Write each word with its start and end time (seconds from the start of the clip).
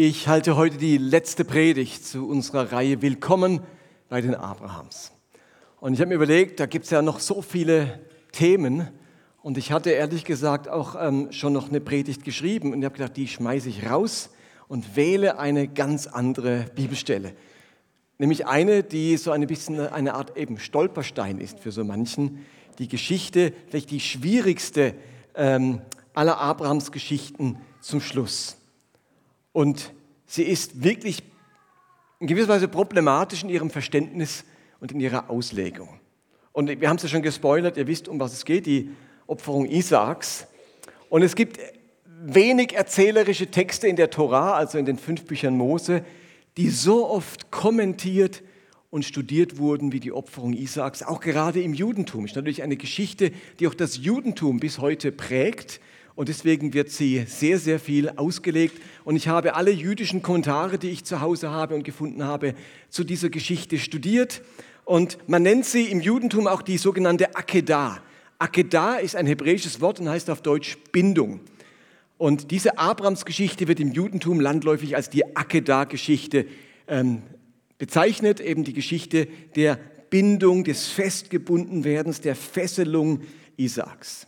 Ich 0.00 0.28
halte 0.28 0.54
heute 0.54 0.76
die 0.76 0.96
letzte 0.96 1.44
Predigt 1.44 2.06
zu 2.06 2.28
unserer 2.28 2.70
Reihe 2.70 3.02
Willkommen 3.02 3.62
bei 4.08 4.20
den 4.20 4.36
Abrahams. 4.36 5.10
Und 5.80 5.92
ich 5.92 5.98
habe 5.98 6.10
mir 6.10 6.14
überlegt, 6.14 6.60
da 6.60 6.66
gibt 6.66 6.84
es 6.84 6.92
ja 6.92 7.02
noch 7.02 7.18
so 7.18 7.42
viele 7.42 7.98
Themen. 8.30 8.86
Und 9.42 9.58
ich 9.58 9.72
hatte 9.72 9.90
ehrlich 9.90 10.24
gesagt 10.24 10.68
auch 10.68 10.94
ähm, 10.96 11.32
schon 11.32 11.52
noch 11.52 11.68
eine 11.68 11.80
Predigt 11.80 12.22
geschrieben. 12.22 12.72
Und 12.72 12.78
ich 12.78 12.84
habe 12.84 12.96
gedacht, 12.96 13.16
die 13.16 13.26
schmeiße 13.26 13.68
ich 13.70 13.90
raus 13.90 14.30
und 14.68 14.94
wähle 14.94 15.40
eine 15.40 15.66
ganz 15.66 16.06
andere 16.06 16.66
Bibelstelle. 16.76 17.32
Nämlich 18.18 18.46
eine, 18.46 18.84
die 18.84 19.16
so 19.16 19.32
ein 19.32 19.44
bisschen 19.48 19.80
eine 19.80 20.14
Art 20.14 20.36
eben 20.36 20.60
Stolperstein 20.60 21.40
ist 21.40 21.58
für 21.58 21.72
so 21.72 21.82
manchen. 21.82 22.46
Die 22.78 22.86
Geschichte, 22.86 23.52
vielleicht 23.66 23.90
die 23.90 23.98
schwierigste 23.98 24.94
ähm, 25.34 25.80
aller 26.14 26.38
Abrahams 26.38 26.92
Geschichten 26.92 27.58
zum 27.80 28.00
Schluss. 28.00 28.58
Und 29.52 29.92
sie 30.26 30.44
ist 30.44 30.82
wirklich 30.82 31.22
in 32.20 32.26
gewisser 32.26 32.48
Weise 32.48 32.68
problematisch 32.68 33.42
in 33.42 33.48
ihrem 33.48 33.70
Verständnis 33.70 34.44
und 34.80 34.92
in 34.92 35.00
ihrer 35.00 35.30
Auslegung. 35.30 36.00
Und 36.52 36.68
wir 36.80 36.88
haben 36.88 36.96
es 36.96 37.04
ja 37.04 37.08
schon 37.08 37.22
gespoilert, 37.22 37.76
ihr 37.76 37.86
wisst, 37.86 38.08
um 38.08 38.18
was 38.18 38.32
es 38.32 38.44
geht, 38.44 38.66
die 38.66 38.90
Opferung 39.26 39.66
Isaaks. 39.66 40.46
Und 41.08 41.22
es 41.22 41.36
gibt 41.36 41.60
wenig 42.20 42.74
erzählerische 42.74 43.50
Texte 43.50 43.86
in 43.86 43.96
der 43.96 44.10
Tora, 44.10 44.54
also 44.54 44.78
in 44.78 44.84
den 44.84 44.98
fünf 44.98 45.24
Büchern 45.24 45.56
Mose, 45.56 46.04
die 46.56 46.70
so 46.70 47.08
oft 47.08 47.50
kommentiert 47.50 48.42
und 48.90 49.04
studiert 49.04 49.58
wurden 49.58 49.92
wie 49.92 50.00
die 50.00 50.12
Opferung 50.12 50.52
Isaaks, 50.52 51.02
auch 51.02 51.20
gerade 51.20 51.62
im 51.62 51.74
Judentum. 51.74 52.24
Es 52.24 52.32
ist 52.32 52.36
natürlich 52.36 52.62
eine 52.62 52.76
Geschichte, 52.76 53.30
die 53.60 53.68
auch 53.68 53.74
das 53.74 53.98
Judentum 53.98 54.58
bis 54.58 54.78
heute 54.78 55.12
prägt 55.12 55.80
und 56.18 56.28
deswegen 56.28 56.74
wird 56.74 56.90
sie 56.90 57.24
sehr, 57.28 57.60
sehr 57.60 57.78
viel 57.78 58.10
ausgelegt. 58.10 58.82
Und 59.04 59.14
ich 59.14 59.28
habe 59.28 59.54
alle 59.54 59.70
jüdischen 59.70 60.20
Kommentare, 60.20 60.76
die 60.76 60.90
ich 60.90 61.04
zu 61.04 61.20
Hause 61.20 61.50
habe 61.50 61.76
und 61.76 61.84
gefunden 61.84 62.24
habe, 62.24 62.56
zu 62.88 63.04
dieser 63.04 63.28
Geschichte 63.28 63.78
studiert. 63.78 64.42
Und 64.84 65.18
man 65.28 65.44
nennt 65.44 65.64
sie 65.64 65.84
im 65.84 66.00
Judentum 66.00 66.48
auch 66.48 66.62
die 66.62 66.76
sogenannte 66.76 67.36
Akedah. 67.36 68.02
Akedah 68.36 68.96
ist 68.96 69.14
ein 69.14 69.28
hebräisches 69.28 69.80
Wort 69.80 70.00
und 70.00 70.08
heißt 70.08 70.28
auf 70.28 70.42
Deutsch 70.42 70.76
Bindung. 70.90 71.38
Und 72.16 72.50
diese 72.50 72.78
Abrams-Geschichte 72.78 73.68
wird 73.68 73.78
im 73.78 73.92
Judentum 73.92 74.40
landläufig 74.40 74.96
als 74.96 75.10
die 75.10 75.36
Akedah-Geschichte 75.36 76.46
ähm, 76.88 77.22
bezeichnet, 77.78 78.40
eben 78.40 78.64
die 78.64 78.72
Geschichte 78.72 79.28
der 79.54 79.78
Bindung, 80.10 80.64
des 80.64 80.88
Festgebundenwerdens, 80.88 82.20
der 82.20 82.34
Fesselung 82.34 83.20
Isaaks. 83.56 84.26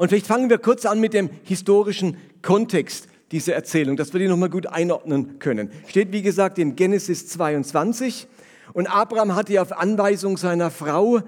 Und 0.00 0.08
vielleicht 0.08 0.28
fangen 0.28 0.48
wir 0.48 0.56
kurz 0.56 0.86
an 0.86 0.98
mit 0.98 1.12
dem 1.12 1.28
historischen 1.42 2.16
Kontext 2.40 3.06
dieser 3.32 3.52
Erzählung, 3.52 3.98
dass 3.98 4.14
wir 4.14 4.18
die 4.18 4.28
nochmal 4.28 4.48
gut 4.48 4.66
einordnen 4.66 5.38
können. 5.38 5.70
Steht, 5.88 6.10
wie 6.10 6.22
gesagt, 6.22 6.58
in 6.58 6.74
Genesis 6.74 7.28
22. 7.28 8.26
Und 8.72 8.86
Abraham 8.86 9.34
hatte 9.34 9.60
auf 9.60 9.76
Anweisung 9.76 10.38
seiner 10.38 10.70
Frau 10.70 11.20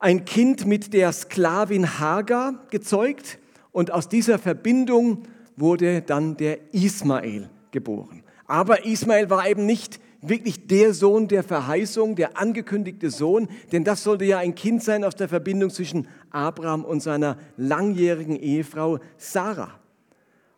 ein 0.00 0.24
Kind 0.24 0.66
mit 0.66 0.94
der 0.94 1.12
Sklavin 1.12 2.00
Hagar 2.00 2.66
gezeugt. 2.72 3.38
Und 3.70 3.92
aus 3.92 4.08
dieser 4.08 4.40
Verbindung 4.40 5.22
wurde 5.54 6.02
dann 6.02 6.36
der 6.36 6.74
Ismael 6.74 7.48
geboren. 7.70 8.24
Aber 8.48 8.84
Ismael 8.84 9.30
war 9.30 9.48
eben 9.48 9.64
nicht 9.64 10.00
wirklich 10.28 10.66
der 10.66 10.94
Sohn 10.94 11.28
der 11.28 11.42
Verheißung, 11.42 12.16
der 12.16 12.38
angekündigte 12.38 13.10
Sohn, 13.10 13.48
denn 13.72 13.84
das 13.84 14.02
sollte 14.02 14.24
ja 14.24 14.38
ein 14.38 14.54
Kind 14.54 14.82
sein 14.82 15.04
aus 15.04 15.14
der 15.14 15.28
Verbindung 15.28 15.70
zwischen 15.70 16.08
Abraham 16.30 16.84
und 16.84 17.00
seiner 17.00 17.38
langjährigen 17.56 18.36
Ehefrau 18.36 18.98
Sarah. 19.16 19.78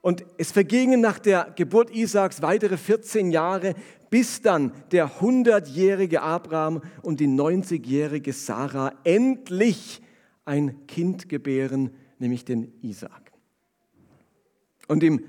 Und 0.00 0.24
es 0.38 0.52
vergingen 0.52 1.00
nach 1.00 1.18
der 1.18 1.52
Geburt 1.56 1.90
Isaaks 1.90 2.40
weitere 2.40 2.76
14 2.76 3.30
Jahre, 3.30 3.74
bis 4.10 4.40
dann 4.40 4.72
der 4.90 5.10
100-jährige 5.20 6.22
Abraham 6.22 6.82
und 7.02 7.20
die 7.20 7.28
90-jährige 7.28 8.32
Sarah 8.32 8.92
endlich 9.04 10.00
ein 10.44 10.86
Kind 10.86 11.28
gebären, 11.28 11.90
nämlich 12.18 12.44
den 12.44 12.72
Isaak. 12.80 13.32
Und 14.86 15.02
im 15.02 15.24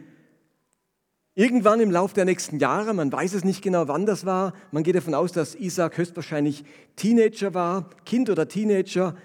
Irgendwann 1.40 1.80
im 1.80 1.90
Laufe 1.90 2.16
der 2.16 2.26
nächsten 2.26 2.60
Jahre, 2.60 2.94
man 2.94 3.14
weiß 3.14 3.34
es 3.34 3.46
nicht 3.46 3.62
genau, 3.62 3.88
wann 3.88 4.06
das 4.06 4.26
war, 4.26 4.54
man 4.72 4.84
geht 4.84 4.96
davon 4.96 5.14
aus, 5.14 5.32
dass 5.32 5.56
Isaac 5.56 5.98
höchstwahrscheinlich 5.98 6.66
Teenager 6.98 7.54
war, 7.54 7.90
Kind 8.04 8.30
oder 8.30 8.50
Teenager, 8.50 9.16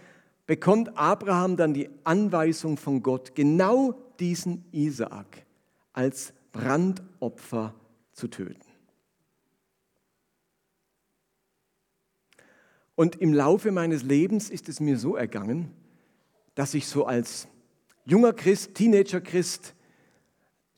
bekommt 0.46 0.96
Abraham 0.96 1.56
dann 1.56 1.74
die 1.74 1.90
Anweisung 2.04 2.76
von 2.76 3.02
Gott, 3.02 3.34
genau 3.34 4.00
diesen 4.20 4.64
Isaak 4.70 5.44
als 5.92 6.32
Brandopfer 6.52 7.74
zu 8.12 8.28
töten. 8.28 8.62
Und 12.94 13.16
im 13.16 13.34
Laufe 13.34 13.72
meines 13.72 14.04
Lebens 14.04 14.50
ist 14.50 14.68
es 14.68 14.78
mir 14.78 14.98
so 14.98 15.16
ergangen, 15.16 15.72
dass 16.54 16.74
ich 16.74 16.86
so 16.86 17.06
als 17.06 17.48
junger 18.04 18.32
Christ, 18.32 18.76
Teenager-Christ, 18.76 19.73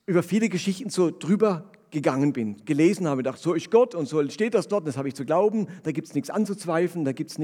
über 0.07 0.23
viele 0.23 0.49
Geschichten 0.49 0.89
so 0.91 1.11
drüber 1.11 1.71
gegangen 1.91 2.33
bin, 2.33 2.65
gelesen 2.65 3.07
habe, 3.07 3.23
dachte, 3.23 3.41
so 3.41 3.55
ist 3.55 3.71
Gott 3.71 3.95
und 3.95 4.07
so 4.07 4.29
steht 4.29 4.55
das 4.55 4.69
dort, 4.69 4.87
das 4.87 4.97
habe 4.97 5.09
ich 5.09 5.15
zu 5.15 5.25
glauben, 5.25 5.69
da 5.83 5.93
gibt 5.93 6.09
es 6.09 6.15
nichts 6.15 6.31
anzuzweifeln, 6.31 7.05
da 7.05 7.13
gibt 7.13 7.31
es 7.31 7.39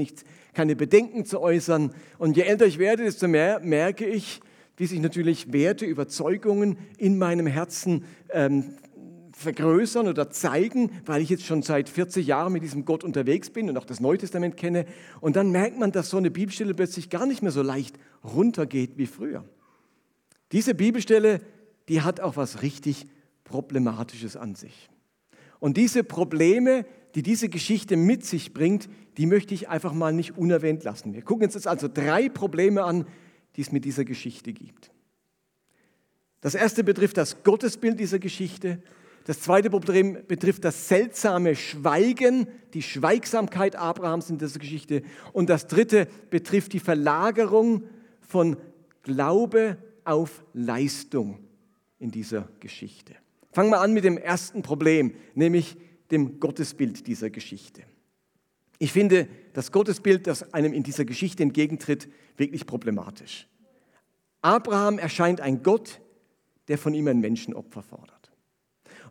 keine 0.53 0.75
Bedenken 0.75 1.25
zu 1.25 1.41
äußern. 1.41 1.93
Und 2.17 2.37
je 2.37 2.43
älter 2.43 2.65
ich 2.65 2.77
werde, 2.77 3.03
desto 3.03 3.27
mehr 3.27 3.59
merke 3.61 4.05
ich, 4.05 4.41
wie 4.77 4.85
sich 4.85 4.99
natürlich 4.99 5.53
Werte, 5.53 5.85
Überzeugungen 5.85 6.77
in 6.97 7.17
meinem 7.17 7.47
Herzen 7.47 8.05
ähm, 8.31 8.73
vergrößern 9.31 10.07
oder 10.07 10.29
zeigen, 10.29 10.91
weil 11.05 11.21
ich 11.21 11.29
jetzt 11.29 11.45
schon 11.45 11.61
seit 11.61 11.89
40 11.89 12.25
Jahren 12.25 12.53
mit 12.53 12.63
diesem 12.63 12.85
Gott 12.85 13.03
unterwegs 13.03 13.49
bin 13.49 13.69
und 13.69 13.77
auch 13.77 13.85
das 13.85 13.99
Neue 13.99 14.17
Testament 14.17 14.57
kenne. 14.57 14.85
Und 15.21 15.35
dann 15.35 15.51
merkt 15.51 15.79
man, 15.79 15.91
dass 15.91 16.09
so 16.09 16.17
eine 16.17 16.31
Bibelstelle 16.31 16.73
plötzlich 16.73 17.09
gar 17.09 17.25
nicht 17.25 17.41
mehr 17.41 17.51
so 17.51 17.61
leicht 17.61 17.97
runtergeht 18.23 18.97
wie 18.97 19.07
früher. 19.07 19.43
Diese 20.51 20.75
Bibelstelle 20.75 21.41
die 21.89 22.01
hat 22.01 22.19
auch 22.19 22.37
was 22.37 22.61
richtig 22.61 23.07
Problematisches 23.43 24.35
an 24.37 24.55
sich. 24.55 24.89
Und 25.59 25.77
diese 25.77 26.03
Probleme, 26.03 26.85
die 27.15 27.23
diese 27.23 27.49
Geschichte 27.49 27.97
mit 27.97 28.25
sich 28.25 28.53
bringt, 28.53 28.89
die 29.17 29.25
möchte 29.25 29.53
ich 29.53 29.69
einfach 29.69 29.93
mal 29.93 30.13
nicht 30.13 30.37
unerwähnt 30.37 30.83
lassen. 30.83 31.13
Wir 31.13 31.21
gucken 31.21 31.45
uns 31.45 31.53
jetzt 31.53 31.67
also 31.67 31.87
drei 31.87 32.29
Probleme 32.29 32.83
an, 32.83 33.05
die 33.55 33.61
es 33.61 33.71
mit 33.71 33.85
dieser 33.85 34.05
Geschichte 34.05 34.53
gibt. 34.53 34.91
Das 36.41 36.55
erste 36.55 36.83
betrifft 36.83 37.17
das 37.17 37.43
Gottesbild 37.43 37.99
dieser 37.99 38.19
Geschichte. 38.19 38.81
Das 39.25 39.39
zweite 39.39 39.69
Problem 39.69 40.17
betrifft 40.27 40.65
das 40.65 40.89
seltsame 40.89 41.55
Schweigen, 41.55 42.47
die 42.73 42.81
Schweigsamkeit 42.81 43.75
Abrahams 43.77 44.29
in 44.29 44.37
dieser 44.37 44.59
Geschichte. 44.59 45.03
Und 45.31 45.49
das 45.49 45.67
dritte 45.67 46.07
betrifft 46.29 46.73
die 46.73 46.79
Verlagerung 46.79 47.83
von 48.19 48.57
Glaube 49.03 49.77
auf 50.03 50.43
Leistung 50.53 51.42
in 52.03 52.11
dieser 52.11 52.49
Geschichte. 52.59 53.15
Fangen 53.53 53.69
wir 53.69 53.79
an 53.79 53.93
mit 53.93 54.03
dem 54.03 54.17
ersten 54.17 54.61
Problem, 54.61 55.15
nämlich 55.35 55.77
dem 56.11 56.39
Gottesbild 56.39 57.07
dieser 57.07 57.29
Geschichte. 57.29 57.83
Ich 58.77 58.91
finde 58.91 59.29
das 59.53 59.71
Gottesbild, 59.71 60.27
das 60.27 60.53
einem 60.53 60.73
in 60.73 60.83
dieser 60.83 61.05
Geschichte 61.05 61.41
entgegentritt, 61.41 62.09
wirklich 62.35 62.65
problematisch. 62.65 63.47
Abraham 64.41 64.99
erscheint 64.99 65.39
ein 65.39 65.63
Gott, 65.63 66.01
der 66.67 66.77
von 66.77 66.93
ihm 66.93 67.07
ein 67.07 67.21
Menschenopfer 67.21 67.81
fordert. 67.81 68.22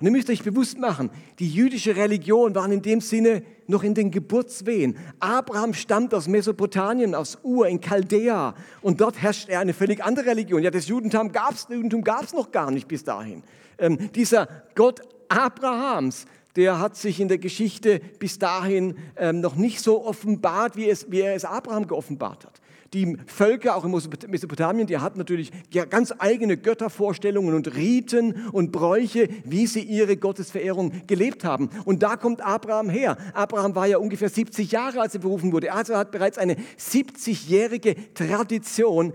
Und 0.02 0.06
ihr 0.06 0.10
müsst 0.10 0.30
euch 0.30 0.42
bewusst 0.42 0.78
machen, 0.78 1.10
die 1.38 1.48
jüdische 1.48 1.94
Religion 1.94 2.56
war 2.56 2.68
in 2.68 2.82
dem 2.82 3.00
Sinne 3.00 3.44
noch 3.68 3.84
in 3.84 3.94
den 3.94 4.10
Geburtswehen. 4.10 4.96
Abraham 5.20 5.74
stammt 5.74 6.12
aus 6.12 6.26
Mesopotamien, 6.26 7.14
aus 7.14 7.38
Ur 7.44 7.68
in 7.68 7.80
Chaldea. 7.80 8.56
Und 8.80 9.00
dort 9.00 9.22
herrscht 9.22 9.48
er 9.48 9.60
eine 9.60 9.72
völlig 9.72 10.02
andere 10.02 10.26
Religion. 10.26 10.60
Ja, 10.60 10.72
das 10.72 10.88
Judentum 10.88 11.30
gab 11.30 11.52
es 11.52 11.68
Judentum 11.70 12.02
gab's 12.02 12.32
noch 12.32 12.50
gar 12.50 12.72
nicht 12.72 12.88
bis 12.88 13.04
dahin. 13.04 13.44
Ähm, 13.78 14.10
dieser 14.16 14.48
Gott 14.74 15.02
Abrahams, 15.28 16.24
der 16.56 16.80
hat 16.80 16.96
sich 16.96 17.20
in 17.20 17.28
der 17.28 17.38
Geschichte 17.38 18.00
bis 18.18 18.40
dahin 18.40 18.96
ähm, 19.16 19.40
noch 19.40 19.54
nicht 19.54 19.78
so 19.78 20.04
offenbart, 20.04 20.74
wie, 20.74 20.90
es, 20.90 21.12
wie 21.12 21.20
er 21.20 21.36
es 21.36 21.44
Abraham 21.44 21.86
geoffenbart 21.86 22.44
hat. 22.44 22.60
Die 22.94 23.16
Völker, 23.26 23.76
auch 23.76 23.86
in 23.86 23.90
Mesopotamien, 24.28 24.86
die 24.86 24.98
hatten 24.98 25.18
natürlich 25.18 25.50
ganz 25.88 26.12
eigene 26.18 26.58
Göttervorstellungen 26.58 27.54
und 27.54 27.74
Riten 27.74 28.48
und 28.52 28.70
Bräuche, 28.70 29.30
wie 29.44 29.66
sie 29.66 29.80
ihre 29.80 30.18
Gottesverehrung 30.18 31.06
gelebt 31.06 31.44
haben. 31.44 31.70
Und 31.86 32.02
da 32.02 32.16
kommt 32.16 32.42
Abraham 32.42 32.90
her. 32.90 33.16
Abraham 33.32 33.74
war 33.74 33.86
ja 33.86 33.96
ungefähr 33.96 34.28
70 34.28 34.72
Jahre, 34.72 35.00
als 35.00 35.14
er 35.14 35.20
berufen 35.20 35.52
wurde. 35.52 35.72
Also 35.72 35.94
er 35.94 36.00
hat 36.00 36.10
bereits 36.10 36.36
eine 36.36 36.56
70-jährige 36.78 38.12
Tradition 38.12 39.14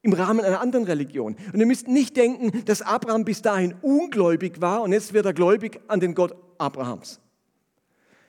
im 0.00 0.14
Rahmen 0.14 0.42
einer 0.42 0.60
anderen 0.60 0.86
Religion. 0.86 1.36
Und 1.52 1.60
ihr 1.60 1.66
müsst 1.66 1.88
nicht 1.88 2.16
denken, 2.16 2.64
dass 2.64 2.80
Abraham 2.80 3.24
bis 3.24 3.42
dahin 3.42 3.74
ungläubig 3.82 4.60
war 4.62 4.82
und 4.82 4.92
jetzt 4.92 5.12
wird 5.12 5.26
er 5.26 5.34
gläubig 5.34 5.80
an 5.88 6.00
den 6.00 6.14
Gott 6.14 6.34
Abrahams. 6.58 7.20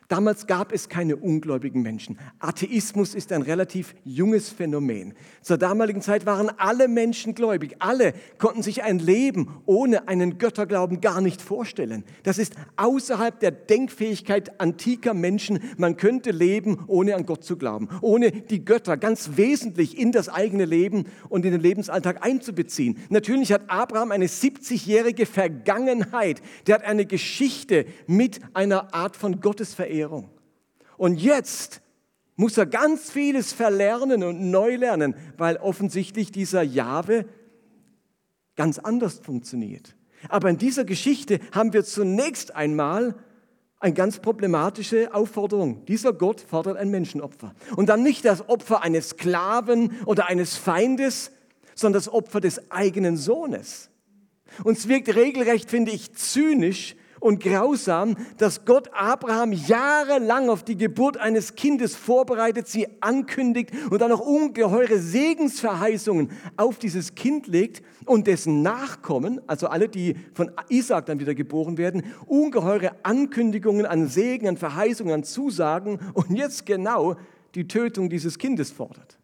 Damals 0.09 0.47
gab 0.47 0.71
es 0.71 0.87
keine 0.87 1.17
ungläubigen 1.17 1.81
Menschen. 1.81 2.17
Atheismus 2.39 3.13
ist 3.13 3.33
ein 3.33 3.41
relativ 3.41 3.93
junges 4.05 4.47
Phänomen. 4.47 5.13
Zur 5.41 5.57
damaligen 5.57 6.01
Zeit 6.01 6.25
waren 6.25 6.49
alle 6.57 6.87
Menschen 6.87 7.35
gläubig. 7.35 7.75
Alle 7.79 8.13
konnten 8.37 8.63
sich 8.63 8.83
ein 8.83 8.99
Leben 8.99 9.61
ohne 9.65 10.07
einen 10.07 10.37
Götterglauben 10.37 11.01
gar 11.01 11.19
nicht 11.19 11.41
vorstellen. 11.41 12.05
Das 12.23 12.37
ist 12.37 12.53
außerhalb 12.77 13.37
der 13.41 13.51
Denkfähigkeit 13.51 14.61
antiker 14.61 15.13
Menschen. 15.13 15.59
Man 15.75 15.97
könnte 15.97 16.31
leben, 16.31 16.85
ohne 16.87 17.15
an 17.15 17.25
Gott 17.25 17.43
zu 17.43 17.57
glauben, 17.57 17.89
ohne 17.99 18.31
die 18.31 18.63
Götter 18.63 18.95
ganz 18.95 19.31
wesentlich 19.35 19.97
in 19.97 20.13
das 20.13 20.29
eigene 20.29 20.63
Leben 20.63 21.07
und 21.27 21.43
in 21.43 21.51
den 21.51 21.59
Lebensalltag 21.59 22.25
einzubeziehen. 22.25 22.97
Natürlich 23.09 23.51
hat 23.51 23.63
Abraham 23.69 24.11
eine 24.11 24.27
70-jährige 24.27 25.25
Vergangenheit. 25.25 26.41
Der 26.65 26.75
hat 26.75 26.85
eine 26.85 27.05
Geschichte 27.05 27.85
mit 28.07 28.39
einer 28.53 28.93
Art 28.93 29.17
von 29.17 29.41
Gottesverehrung 29.41 29.96
Verehrung. 29.97 30.29
Und 30.97 31.19
jetzt 31.19 31.81
muss 32.35 32.57
er 32.57 32.67
ganz 32.67 33.09
vieles 33.09 33.51
verlernen 33.51 34.23
und 34.23 34.51
neu 34.51 34.75
lernen, 34.75 35.15
weil 35.37 35.57
offensichtlich 35.57 36.31
dieser 36.31 36.61
Jahwe 36.61 37.25
ganz 38.55 38.77
anders 38.77 39.19
funktioniert. 39.19 39.95
Aber 40.29 40.49
in 40.49 40.57
dieser 40.57 40.85
Geschichte 40.85 41.39
haben 41.51 41.73
wir 41.73 41.83
zunächst 41.83 42.55
einmal 42.55 43.15
eine 43.79 43.93
ganz 43.93 44.19
problematische 44.19 45.13
Aufforderung. 45.13 45.85
Dieser 45.85 46.13
Gott 46.13 46.41
fordert 46.41 46.77
ein 46.77 46.89
Menschenopfer. 46.89 47.53
Und 47.75 47.89
dann 47.89 48.03
nicht 48.03 48.25
das 48.25 48.47
Opfer 48.49 48.83
eines 48.83 49.09
Sklaven 49.09 49.91
oder 50.05 50.27
eines 50.27 50.57
Feindes, 50.57 51.31
sondern 51.75 51.99
das 51.99 52.11
Opfer 52.11 52.39
des 52.39 52.71
eigenen 52.71 53.17
Sohnes. 53.17 53.89
Und 54.63 54.77
es 54.77 54.87
wirkt 54.87 55.13
regelrecht, 55.15 55.69
finde 55.69 55.91
ich, 55.91 56.13
zynisch, 56.13 56.95
und 57.27 57.43
grausam, 57.43 58.15
dass 58.37 58.63
Gott 58.63 58.89
Abraham 58.93 59.51
jahrelang 59.51 60.49
auf 60.49 60.63
die 60.63 60.77
Geburt 60.77 61.17
eines 61.17 61.55
Kindes 61.55 61.93
vorbereitet, 61.93 62.69
sie 62.69 62.87
ankündigt 63.01 63.71
und 63.91 63.99
dann 64.01 64.09
noch 64.09 64.21
ungeheure 64.21 64.97
Segensverheißungen 64.97 66.31
auf 66.55 66.79
dieses 66.79 67.15
Kind 67.15 67.47
legt 67.47 67.83
und 68.05 68.27
dessen 68.27 68.61
Nachkommen, 68.61 69.41
also 69.45 69.67
alle, 69.67 69.89
die 69.89 70.15
von 70.33 70.51
Isaac 70.69 71.07
dann 71.07 71.19
wieder 71.19 71.35
geboren 71.35 71.77
werden, 71.77 72.03
ungeheure 72.27 72.91
Ankündigungen 73.03 73.85
an 73.85 74.07
Segen, 74.07 74.47
an 74.47 74.55
Verheißungen, 74.55 75.13
an 75.13 75.23
Zusagen 75.25 75.99
und 76.13 76.31
jetzt 76.31 76.65
genau 76.65 77.17
die 77.55 77.67
Tötung 77.67 78.09
dieses 78.09 78.37
Kindes 78.37 78.71
fordert. 78.71 79.19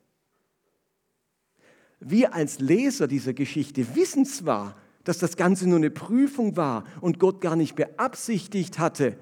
Wir 2.01 2.33
als 2.33 2.59
Leser 2.59 3.07
dieser 3.07 3.31
Geschichte 3.31 3.95
wissen 3.95 4.25
zwar, 4.25 4.75
dass 5.03 5.17
das 5.17 5.35
Ganze 5.35 5.67
nur 5.67 5.77
eine 5.77 5.91
Prüfung 5.91 6.55
war 6.55 6.85
und 7.01 7.19
Gott 7.19 7.41
gar 7.41 7.55
nicht 7.55 7.75
beabsichtigt 7.75 8.79
hatte, 8.79 9.17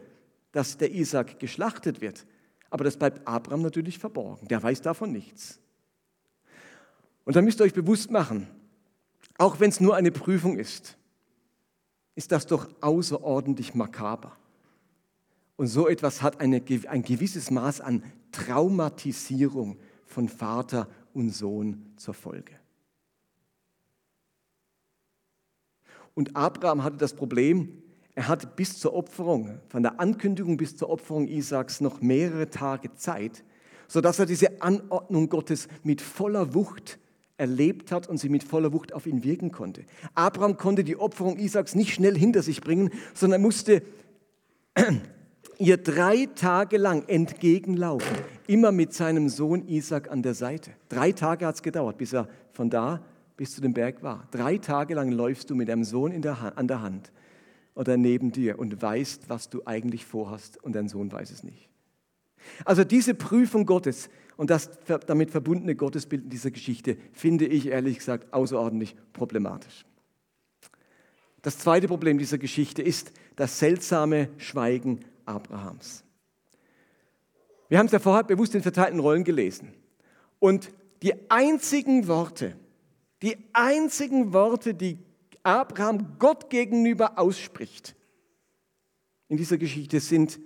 dass 0.51 0.77
der 0.77 0.91
Isaac 0.91 1.39
geschlachtet 1.39 2.01
wird. 2.01 2.25
Aber 2.69 2.83
das 2.83 2.97
bleibt 2.97 3.27
Abraham 3.27 3.61
natürlich 3.61 3.99
verborgen. 3.99 4.47
Der 4.47 4.61
weiß 4.61 4.81
davon 4.81 5.11
nichts. 5.11 5.59
Und 7.25 7.35
da 7.35 7.41
müsst 7.41 7.59
ihr 7.59 7.65
euch 7.65 7.73
bewusst 7.73 8.11
machen, 8.11 8.47
auch 9.37 9.59
wenn 9.59 9.69
es 9.69 9.79
nur 9.79 9.95
eine 9.95 10.11
Prüfung 10.11 10.57
ist, 10.57 10.97
ist 12.15 12.31
das 12.31 12.45
doch 12.45 12.69
außerordentlich 12.81 13.73
makaber. 13.73 14.37
Und 15.55 15.67
so 15.67 15.87
etwas 15.87 16.21
hat 16.21 16.39
eine, 16.39 16.61
ein 16.87 17.03
gewisses 17.03 17.51
Maß 17.51 17.81
an 17.81 18.03
Traumatisierung 18.31 19.77
von 20.05 20.27
Vater 20.27 20.87
und 21.13 21.29
Sohn 21.29 21.93
zur 21.97 22.13
Folge. 22.13 22.60
Und 26.13 26.35
Abraham 26.35 26.83
hatte 26.83 26.97
das 26.97 27.13
Problem, 27.13 27.81
er 28.15 28.27
hatte 28.27 28.47
bis 28.47 28.79
zur 28.79 28.93
Opferung, 28.93 29.59
von 29.69 29.83
der 29.83 29.99
Ankündigung 29.99 30.57
bis 30.57 30.75
zur 30.75 30.89
Opferung 30.89 31.27
Isaaks 31.27 31.81
noch 31.81 32.01
mehrere 32.01 32.49
Tage 32.49 32.93
Zeit, 32.95 33.43
sodass 33.87 34.19
er 34.19 34.25
diese 34.25 34.61
Anordnung 34.61 35.29
Gottes 35.29 35.67
mit 35.83 36.01
voller 36.01 36.53
Wucht 36.53 36.99
erlebt 37.37 37.91
hat 37.91 38.07
und 38.07 38.17
sie 38.17 38.29
mit 38.29 38.43
voller 38.43 38.73
Wucht 38.73 38.93
auf 38.93 39.07
ihn 39.07 39.23
wirken 39.23 39.51
konnte. 39.51 39.83
Abraham 40.13 40.57
konnte 40.57 40.83
die 40.83 40.97
Opferung 40.97 41.37
Isaaks 41.37 41.73
nicht 41.73 41.93
schnell 41.93 42.17
hinter 42.17 42.43
sich 42.43 42.61
bringen, 42.61 42.91
sondern 43.13 43.41
musste 43.41 43.81
ihr 45.57 45.77
drei 45.77 46.27
Tage 46.35 46.77
lang 46.77 47.07
entgegenlaufen, 47.07 48.17
immer 48.47 48.71
mit 48.71 48.93
seinem 48.93 49.29
Sohn 49.29 49.67
Isaac 49.67 50.11
an 50.11 50.21
der 50.21 50.33
Seite. 50.33 50.71
Drei 50.89 51.13
Tage 51.13 51.47
hat 51.47 51.55
es 51.55 51.63
gedauert, 51.63 51.97
bis 51.97 52.13
er 52.13 52.27
von 52.51 52.69
da 52.69 53.01
bis 53.41 53.55
zu 53.55 53.61
dem 53.61 53.73
Berg 53.73 54.03
war. 54.03 54.27
Drei 54.29 54.59
Tage 54.59 54.93
lang 54.93 55.11
läufst 55.11 55.49
du 55.49 55.55
mit 55.55 55.67
deinem 55.67 55.83
Sohn 55.83 56.21
der 56.21 56.55
an 56.59 56.67
der 56.67 56.83
Hand 56.83 57.11
oder 57.73 57.97
neben 57.97 58.31
dir 58.31 58.59
und 58.59 58.79
weißt, 58.79 59.29
was 59.29 59.49
du 59.49 59.63
eigentlich 59.65 60.05
vorhast 60.05 60.63
und 60.63 60.73
dein 60.75 60.87
Sohn 60.87 61.11
weiß 61.11 61.31
es 61.31 61.41
nicht. 61.41 61.67
Also 62.65 62.83
diese 62.83 63.15
Prüfung 63.15 63.65
Gottes 63.65 64.11
und 64.37 64.51
das 64.51 64.69
damit 65.07 65.31
verbundene 65.31 65.73
Gottesbild 65.73 66.25
in 66.25 66.29
dieser 66.29 66.51
Geschichte 66.51 66.97
finde 67.13 67.47
ich 67.47 67.65
ehrlich 67.65 67.97
gesagt 67.97 68.31
außerordentlich 68.31 68.95
problematisch. 69.11 69.85
Das 71.41 71.57
zweite 71.57 71.87
Problem 71.87 72.19
dieser 72.19 72.37
Geschichte 72.37 72.83
ist 72.83 73.11
das 73.37 73.57
seltsame 73.57 74.29
Schweigen 74.37 74.99
Abrahams. 75.25 76.03
Wir 77.69 77.79
haben 77.79 77.87
es 77.87 77.91
ja 77.91 77.97
vorher 77.97 78.23
bewusst 78.23 78.53
in 78.53 78.61
verteilten 78.61 78.99
Rollen 78.99 79.23
gelesen. 79.23 79.73
Und 80.37 80.71
die 81.01 81.31
einzigen 81.31 82.07
Worte, 82.07 82.55
die 83.21 83.37
einzigen 83.53 84.33
Worte, 84.33 84.73
die 84.73 84.97
Abraham 85.43 86.17
Gott 86.19 86.49
gegenüber 86.49 87.17
ausspricht 87.17 87.95
in 89.31 89.37
dieser 89.37 89.57
Geschichte 89.57 90.01
sind 90.01 90.41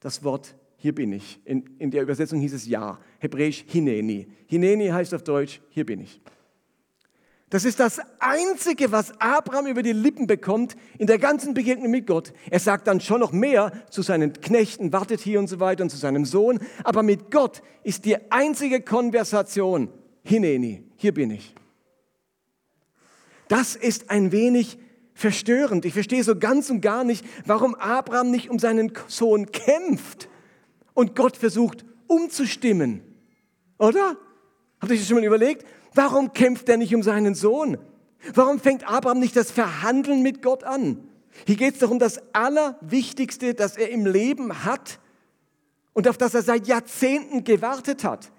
das 0.00 0.24
Wort 0.24 0.56
hier 0.78 0.92
bin 0.92 1.12
ich. 1.12 1.40
In, 1.44 1.64
in 1.78 1.92
der 1.92 2.02
Übersetzung 2.02 2.40
hieß 2.40 2.54
es 2.54 2.66
ja, 2.66 2.98
hebräisch 3.20 3.64
Hineni. 3.68 4.26
Hineni 4.46 4.88
heißt 4.88 5.14
auf 5.14 5.22
Deutsch 5.22 5.60
hier 5.68 5.86
bin 5.86 6.00
ich. 6.00 6.20
Das 7.50 7.64
ist 7.64 7.78
das 7.78 8.00
Einzige, 8.18 8.90
was 8.90 9.12
Abraham 9.20 9.68
über 9.68 9.84
die 9.84 9.92
Lippen 9.92 10.26
bekommt 10.26 10.76
in 10.98 11.06
der 11.06 11.20
ganzen 11.20 11.54
Begegnung 11.54 11.92
mit 11.92 12.08
Gott. 12.08 12.32
Er 12.50 12.58
sagt 12.58 12.88
dann 12.88 13.00
schon 13.00 13.20
noch 13.20 13.30
mehr 13.30 13.70
zu 13.90 14.02
seinen 14.02 14.32
Knechten, 14.32 14.92
wartet 14.92 15.20
hier 15.20 15.38
und 15.38 15.46
so 15.46 15.60
weiter 15.60 15.84
und 15.84 15.90
zu 15.90 15.96
seinem 15.96 16.24
Sohn. 16.24 16.58
Aber 16.82 17.04
mit 17.04 17.30
Gott 17.30 17.62
ist 17.84 18.06
die 18.06 18.32
einzige 18.32 18.80
Konversation 18.80 19.88
Hineni, 20.24 20.82
hier 20.96 21.14
bin 21.14 21.30
ich. 21.30 21.54
Das 23.48 23.76
ist 23.76 24.10
ein 24.10 24.32
wenig 24.32 24.78
verstörend. 25.14 25.84
Ich 25.84 25.94
verstehe 25.94 26.22
so 26.22 26.38
ganz 26.38 26.70
und 26.70 26.80
gar 26.80 27.04
nicht, 27.04 27.24
warum 27.46 27.74
Abraham 27.74 28.30
nicht 28.30 28.50
um 28.50 28.58
seinen 28.58 28.92
Sohn 29.08 29.50
kämpft 29.50 30.28
und 30.94 31.16
Gott 31.16 31.36
versucht 31.36 31.84
umzustimmen. 32.06 33.02
Oder? 33.78 34.16
Habt 34.80 34.90
ihr 34.90 34.94
euch 34.94 35.00
das 35.00 35.08
schon 35.08 35.16
mal 35.18 35.24
überlegt? 35.24 35.64
Warum 35.94 36.32
kämpft 36.32 36.68
er 36.68 36.76
nicht 36.76 36.94
um 36.94 37.02
seinen 37.02 37.34
Sohn? 37.34 37.78
Warum 38.34 38.60
fängt 38.60 38.88
Abraham 38.88 39.18
nicht 39.18 39.36
das 39.36 39.50
Verhandeln 39.50 40.22
mit 40.22 40.42
Gott 40.42 40.64
an? 40.64 41.08
Hier 41.46 41.56
geht 41.56 41.74
es 41.74 41.80
darum, 41.80 41.98
das 41.98 42.20
Allerwichtigste, 42.34 43.54
das 43.54 43.76
er 43.76 43.90
im 43.90 44.06
Leben 44.06 44.64
hat 44.64 44.98
und 45.92 46.08
auf 46.08 46.18
das 46.18 46.34
er 46.34 46.42
seit 46.42 46.66
Jahrzehnten 46.66 47.44
gewartet 47.44 48.04
hat. 48.04 48.30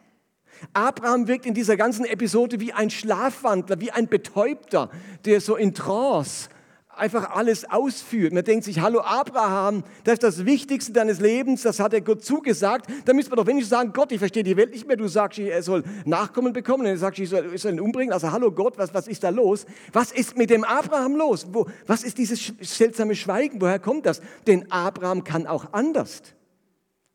Abraham 0.74 1.28
wirkt 1.28 1.46
in 1.46 1.54
dieser 1.54 1.78
ganzen 1.78 2.06
Episode 2.06 2.60
wie 2.60 2.74
ein 2.74 2.90
Schlafwandler, 2.90 3.80
wie 3.80 3.92
ein 3.92 4.08
Betäubter, 4.08 4.90
der 5.26 5.42
so 5.42 5.56
in 5.56 5.74
Trance 5.74 6.50
einfach 6.98 7.32
alles 7.32 7.70
ausführt. 7.70 8.34
Man 8.34 8.44
denkt 8.44 8.66
sich, 8.66 8.80
hallo 8.80 9.02
Abraham, 9.02 9.84
das 10.04 10.14
ist 10.14 10.24
das 10.24 10.46
Wichtigste 10.46 10.92
deines 10.92 11.20
Lebens, 11.20 11.62
das 11.62 11.80
hat 11.80 11.94
er 11.94 12.02
Gott 12.02 12.24
zugesagt. 12.24 12.90
Da 13.06 13.14
müsste 13.14 13.32
man 13.32 13.38
doch 13.38 13.48
wenigstens 13.48 13.70
sagen, 13.70 13.94
Gott, 13.94 14.12
ich 14.12 14.20
verstehe 14.20 14.44
die 14.44 14.58
Welt 14.58 14.72
nicht 14.72 14.88
mehr. 14.88 14.98
Du 14.98 15.08
sagst, 15.08 15.40
er 15.40 15.64
soll 15.64 15.84
Nachkommen 16.06 16.54
bekommen, 16.54 16.82
und 16.82 16.88
er 16.88 16.98
sagt, 16.98 17.20
ich 17.20 17.30
soll, 17.30 17.54
ihn 17.66 17.80
umbringen. 17.80 18.14
Also 18.14 18.32
hallo 18.32 18.52
Gott, 18.52 18.78
was, 18.78 18.94
was 18.94 19.08
ist 19.08 19.24
da 19.24 19.30
los? 19.30 19.66
Was 19.94 20.12
ist 20.12 20.38
mit 20.38 20.50
dem 20.50 20.64
Abraham 20.64 21.16
los? 21.16 21.48
Wo, 21.52 21.68
was 21.86 22.04
ist 22.04 22.18
dieses 22.18 22.54
seltsame 22.62 23.16
Schweigen? 23.16 23.62
Woher 23.62 23.80
kommt 23.80 24.06
das? 24.06 24.22
Denn 24.46 24.72
Abraham 24.72 25.24
kann 25.24 25.48
auch 25.48 25.74
anders. 25.74 26.22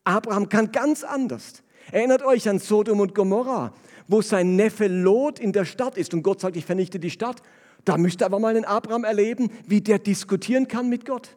Abraham 0.03 0.49
kann 0.49 0.71
ganz 0.71 1.03
anders. 1.03 1.62
Erinnert 1.91 2.23
euch 2.23 2.47
an 2.49 2.59
Sodom 2.59 2.99
und 2.99 3.15
Gomorra, 3.15 3.73
wo 4.07 4.21
sein 4.21 4.55
Neffe 4.55 4.87
Lot 4.87 5.39
in 5.39 5.51
der 5.51 5.65
Stadt 5.65 5.97
ist 5.97 6.13
und 6.13 6.23
Gott 6.23 6.41
sagt, 6.41 6.55
ich 6.55 6.65
vernichte 6.65 6.99
die 6.99 7.09
Stadt. 7.09 7.41
Da 7.85 7.97
müsst 7.97 8.21
ihr 8.21 8.25
aber 8.25 8.39
mal 8.39 8.53
den 8.53 8.65
Abraham 8.65 9.03
erleben, 9.03 9.51
wie 9.67 9.81
der 9.81 9.99
diskutieren 9.99 10.67
kann 10.67 10.89
mit 10.89 11.05
Gott. 11.05 11.35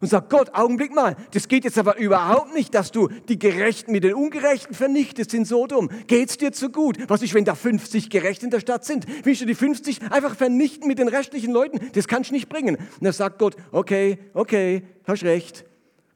Und 0.00 0.08
sagt, 0.08 0.28
Gott, 0.28 0.50
Augenblick 0.52 0.94
mal, 0.94 1.16
das 1.32 1.48
geht 1.48 1.64
jetzt 1.64 1.78
aber 1.78 1.96
überhaupt 1.96 2.52
nicht, 2.52 2.74
dass 2.74 2.92
du 2.92 3.08
die 3.28 3.38
Gerechten 3.38 3.92
mit 3.92 4.04
den 4.04 4.12
Ungerechten 4.12 4.74
vernichtest 4.74 5.32
in 5.32 5.46
Sodom. 5.46 5.88
Geht's 6.06 6.36
dir 6.36 6.52
zu 6.52 6.68
gut? 6.68 6.98
Was 7.08 7.22
ist, 7.22 7.32
wenn 7.32 7.46
da 7.46 7.54
50 7.54 8.10
Gerechte 8.10 8.44
in 8.44 8.50
der 8.50 8.60
Stadt 8.60 8.84
sind? 8.84 9.06
Willst 9.24 9.40
du 9.40 9.46
die 9.46 9.54
50 9.54 10.02
einfach 10.10 10.36
vernichten 10.36 10.86
mit 10.86 10.98
den 10.98 11.08
restlichen 11.08 11.50
Leuten? 11.50 11.80
Das 11.94 12.08
kannst 12.08 12.30
du 12.30 12.34
nicht 12.34 12.50
bringen. 12.50 12.76
Und 12.76 13.04
da 13.04 13.12
sagt 13.12 13.38
Gott, 13.38 13.56
okay, 13.72 14.18
okay, 14.34 14.82
hast 15.06 15.24
recht. 15.24 15.64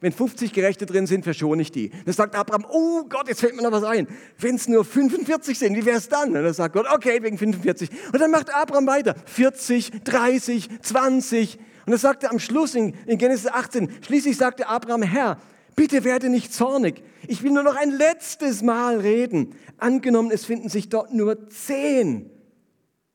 Wenn 0.00 0.12
50 0.12 0.54
Gerechte 0.54 0.86
drin 0.86 1.06
sind, 1.06 1.24
verschone 1.24 1.60
ich 1.60 1.72
die. 1.72 1.90
Dann 1.90 2.14
sagt 2.14 2.34
Abraham, 2.34 2.64
oh 2.70 3.04
Gott, 3.04 3.28
jetzt 3.28 3.40
fällt 3.40 3.54
mir 3.54 3.62
noch 3.62 3.72
was 3.72 3.84
ein. 3.84 4.08
Wenn 4.38 4.54
es 4.54 4.66
nur 4.66 4.84
45 4.84 5.58
sind, 5.58 5.76
wie 5.76 5.84
wäre 5.84 5.98
es 5.98 6.08
dann? 6.08 6.28
Und 6.28 6.42
dann 6.42 6.54
sagt 6.54 6.74
Gott, 6.74 6.86
okay, 6.90 7.22
wegen 7.22 7.36
45. 7.36 7.90
Und 8.12 8.18
dann 8.18 8.30
macht 8.30 8.52
Abraham 8.52 8.86
weiter. 8.86 9.14
40, 9.26 10.02
30, 10.04 10.68
20. 10.80 11.58
Und 11.58 11.90
dann 11.90 11.98
sagt 11.98 12.24
er 12.24 12.30
am 12.30 12.38
Schluss 12.38 12.74
in, 12.74 12.94
in 13.06 13.18
Genesis 13.18 13.46
18, 13.46 13.90
schließlich 14.00 14.38
sagte 14.38 14.68
Abraham, 14.68 15.02
Herr, 15.02 15.38
bitte 15.76 16.02
werde 16.04 16.30
nicht 16.30 16.54
zornig. 16.54 17.02
Ich 17.26 17.42
will 17.42 17.52
nur 17.52 17.62
noch 17.62 17.76
ein 17.76 17.90
letztes 17.90 18.62
Mal 18.62 19.00
reden. 19.00 19.54
Angenommen, 19.76 20.30
es 20.30 20.46
finden 20.46 20.70
sich 20.70 20.88
dort 20.88 21.12
nur 21.12 21.48
zehn. 21.50 22.30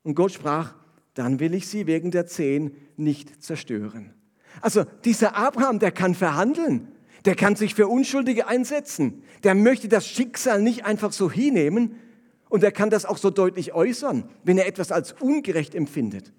Und 0.04 0.13
Gott 0.13 0.34
sprach, 0.34 0.75
dann 1.15 1.39
will 1.39 1.56
ich 1.56 1.68
sie 1.68 1.88
wegen 1.88 2.12
der 2.12 2.27
zehn 2.27 2.75
nicht 2.96 3.44
zerstören. 3.44 4.13
Also 4.62 4.84
dieser 5.04 5.36
Abraham, 5.36 5.80
der 5.80 5.92
kann 5.92 6.16
verhandeln. 6.16 6.88
Der 7.26 7.36
kann 7.36 7.56
sich 7.56 7.74
für 7.76 7.88
Unschuldige 7.88 8.48
einsetzen. 8.48 9.24
Der 9.44 9.56
möchte 9.56 9.88
das 9.88 10.08
Schicksal 10.08 10.62
nicht 10.62 10.86
einfach 10.86 11.12
so 11.12 11.32
hinnehmen. 11.32 12.00
Und 12.50 12.64
er 12.64 12.72
kann 12.72 12.90
das 12.90 13.06
auch 13.06 13.18
so 13.18 13.32
deutlich 13.32 13.74
äußern, 13.74 14.30
wenn 14.44 14.58
er 14.58 14.68
etwas 14.68 14.92
als 14.92 15.14
ungerecht 15.14 15.76
empfindet. 15.76 16.32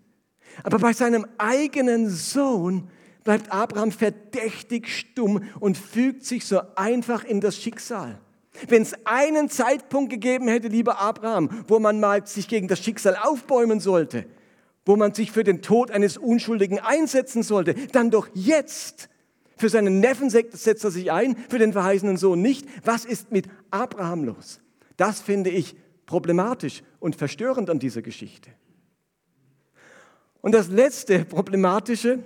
Aber 0.62 0.78
bei 0.78 0.92
seinem 0.92 1.26
eigenen 1.38 2.08
Sohn 2.08 2.88
bleibt 3.24 3.52
Abraham 3.52 3.90
verdächtig 3.90 4.88
stumm 4.88 5.42
und 5.58 5.76
fügt 5.76 6.24
sich 6.24 6.46
so 6.46 6.60
einfach 6.76 7.24
in 7.24 7.40
das 7.40 7.56
Schicksal. 7.56 8.20
Wenn 8.68 8.82
es 8.82 8.94
einen 9.04 9.50
Zeitpunkt 9.50 10.10
gegeben 10.10 10.48
hätte, 10.48 10.68
lieber 10.68 11.00
Abraham, 11.00 11.50
wo 11.68 11.78
man 11.78 12.00
mal 12.00 12.26
sich 12.26 12.48
gegen 12.48 12.68
das 12.68 12.82
Schicksal 12.82 13.16
aufbäumen 13.16 13.80
sollte, 13.80 14.24
wo 14.86 14.96
man 14.96 15.12
sich 15.12 15.32
für 15.32 15.44
den 15.44 15.60
Tod 15.60 15.90
eines 15.90 16.16
Unschuldigen 16.16 16.78
einsetzen 16.78 17.42
sollte, 17.42 17.74
dann 17.92 18.10
doch 18.10 18.28
jetzt. 18.32 19.10
Für 19.58 19.68
seinen 19.68 20.00
Neffen 20.00 20.30
setzt 20.30 20.84
er 20.84 20.90
sich 20.90 21.10
ein, 21.10 21.36
für 21.48 21.58
den 21.58 21.72
verheißenen 21.72 22.16
Sohn 22.16 22.40
nicht. 22.40 22.66
Was 22.84 23.04
ist 23.04 23.32
mit 23.32 23.48
Abraham 23.70 24.24
los? 24.24 24.60
Das 24.96 25.20
finde 25.20 25.50
ich 25.50 25.76
problematisch 26.06 26.82
und 27.00 27.16
verstörend 27.16 27.68
an 27.68 27.78
dieser 27.78 28.00
Geschichte. 28.00 28.50
Und 30.40 30.52
das 30.52 30.68
letzte 30.68 31.24
Problematische, 31.24 32.20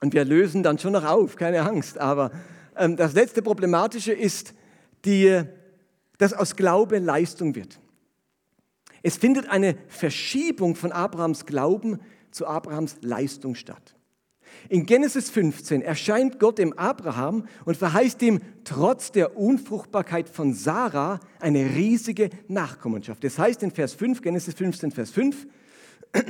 und 0.00 0.12
wir 0.12 0.24
lösen 0.24 0.62
dann 0.62 0.78
schon 0.78 0.92
noch 0.92 1.04
auf, 1.04 1.36
keine 1.36 1.62
Angst, 1.62 1.98
aber 1.98 2.32
ähm, 2.76 2.96
das 2.96 3.12
letzte 3.12 3.42
Problematische 3.42 4.12
ist, 4.12 4.54
die, 5.04 5.42
dass 6.18 6.32
aus 6.32 6.56
Glaube 6.56 6.98
Leistung 6.98 7.54
wird. 7.54 7.78
Es 9.06 9.18
findet 9.18 9.48
eine 9.48 9.76
Verschiebung 9.86 10.74
von 10.74 10.90
Abrahams 10.90 11.46
Glauben 11.46 12.00
zu 12.32 12.44
Abrahams 12.44 12.96
Leistung 13.02 13.54
statt. 13.54 13.94
In 14.68 14.84
Genesis 14.84 15.30
15 15.30 15.80
erscheint 15.80 16.40
Gott 16.40 16.58
dem 16.58 16.72
Abraham 16.72 17.46
und 17.64 17.76
verheißt 17.76 18.20
ihm 18.22 18.40
trotz 18.64 19.12
der 19.12 19.36
Unfruchtbarkeit 19.36 20.28
von 20.28 20.54
Sarah 20.54 21.20
eine 21.38 21.76
riesige 21.76 22.30
Nachkommenschaft. 22.48 23.22
Das 23.22 23.38
heißt 23.38 23.62
in 23.62 23.70
Vers 23.70 23.94
5, 23.94 24.22
Genesis 24.22 24.54
15, 24.54 24.90
Vers 24.90 25.12
5, 25.12 25.46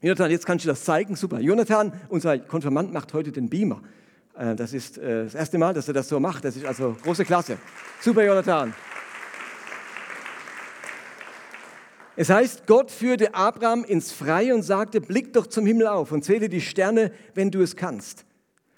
Jonathan, 0.00 0.30
jetzt 0.30 0.46
kannst 0.46 0.64
du 0.64 0.68
das 0.70 0.84
zeigen, 0.84 1.16
super. 1.16 1.38
Jonathan, 1.40 1.92
unser 2.08 2.38
Konfirmand, 2.38 2.94
macht 2.94 3.12
heute 3.12 3.30
den 3.30 3.50
Beamer. 3.50 3.82
Äh, 4.38 4.56
das 4.56 4.72
ist 4.72 4.96
äh, 4.96 5.24
das 5.24 5.34
erste 5.34 5.58
Mal, 5.58 5.74
dass 5.74 5.86
er 5.86 5.92
das 5.92 6.08
so 6.08 6.18
macht. 6.18 6.46
Das 6.46 6.56
ist 6.56 6.64
also 6.64 6.96
große 7.02 7.26
Klasse. 7.26 7.58
Super, 8.00 8.24
Jonathan. 8.24 8.72
Es 12.16 12.30
heißt, 12.30 12.66
Gott 12.66 12.90
führte 12.90 13.34
Abraham 13.34 13.84
ins 13.84 14.12
Freie 14.12 14.54
und 14.54 14.62
sagte, 14.62 15.00
blick 15.00 15.32
doch 15.32 15.46
zum 15.46 15.66
Himmel 15.66 15.86
auf 15.86 16.12
und 16.12 16.24
zähle 16.24 16.48
die 16.48 16.60
Sterne, 16.60 17.12
wenn 17.34 17.50
du 17.50 17.60
es 17.60 17.76
kannst. 17.76 18.24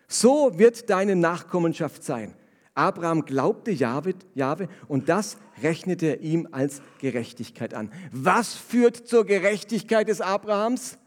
So 0.08 0.58
wird 0.58 0.90
deine 0.90 1.16
Nachkommenschaft 1.16 2.02
sein. 2.02 2.34
Abraham 2.74 3.24
glaubte 3.24 3.70
Jahwe, 3.70 4.14
Jahwe 4.34 4.68
und 4.86 5.08
das 5.08 5.36
rechnete 5.62 6.06
er 6.06 6.20
ihm 6.20 6.48
als 6.52 6.80
Gerechtigkeit 7.00 7.74
an. 7.74 7.90
Was 8.12 8.54
führt 8.54 8.96
zur 9.08 9.24
Gerechtigkeit 9.24 10.08
des 10.08 10.20
Abrahams? 10.20 10.98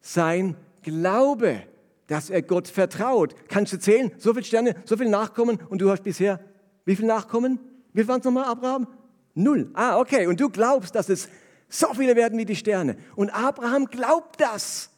Sein 0.00 0.56
Glaube, 0.82 1.62
dass 2.06 2.28
er 2.28 2.42
Gott 2.42 2.66
vertraut. 2.66 3.34
Kannst 3.48 3.72
du 3.72 3.78
zählen? 3.78 4.10
So 4.18 4.32
viele 4.32 4.44
Sterne, 4.44 4.74
so 4.84 4.96
viele 4.96 5.10
Nachkommen 5.10 5.60
und 5.68 5.80
du 5.80 5.90
hast 5.90 6.02
bisher 6.02 6.40
wie 6.84 6.96
viele 6.96 7.08
Nachkommen? 7.08 7.60
Wie 7.92 8.06
waren 8.08 8.20
es 8.20 8.24
nochmal, 8.24 8.44
Abraham? 8.44 8.86
Null. 9.34 9.70
Ah, 9.74 9.98
okay. 9.98 10.26
Und 10.26 10.40
du 10.40 10.48
glaubst, 10.48 10.94
dass 10.94 11.08
es 11.08 11.28
so 11.72 11.94
viele 11.94 12.14
werden 12.16 12.38
wie 12.38 12.44
die 12.44 12.54
Sterne. 12.54 12.96
Und 13.16 13.30
Abraham 13.30 13.86
glaubt 13.86 14.40
das. 14.40 14.90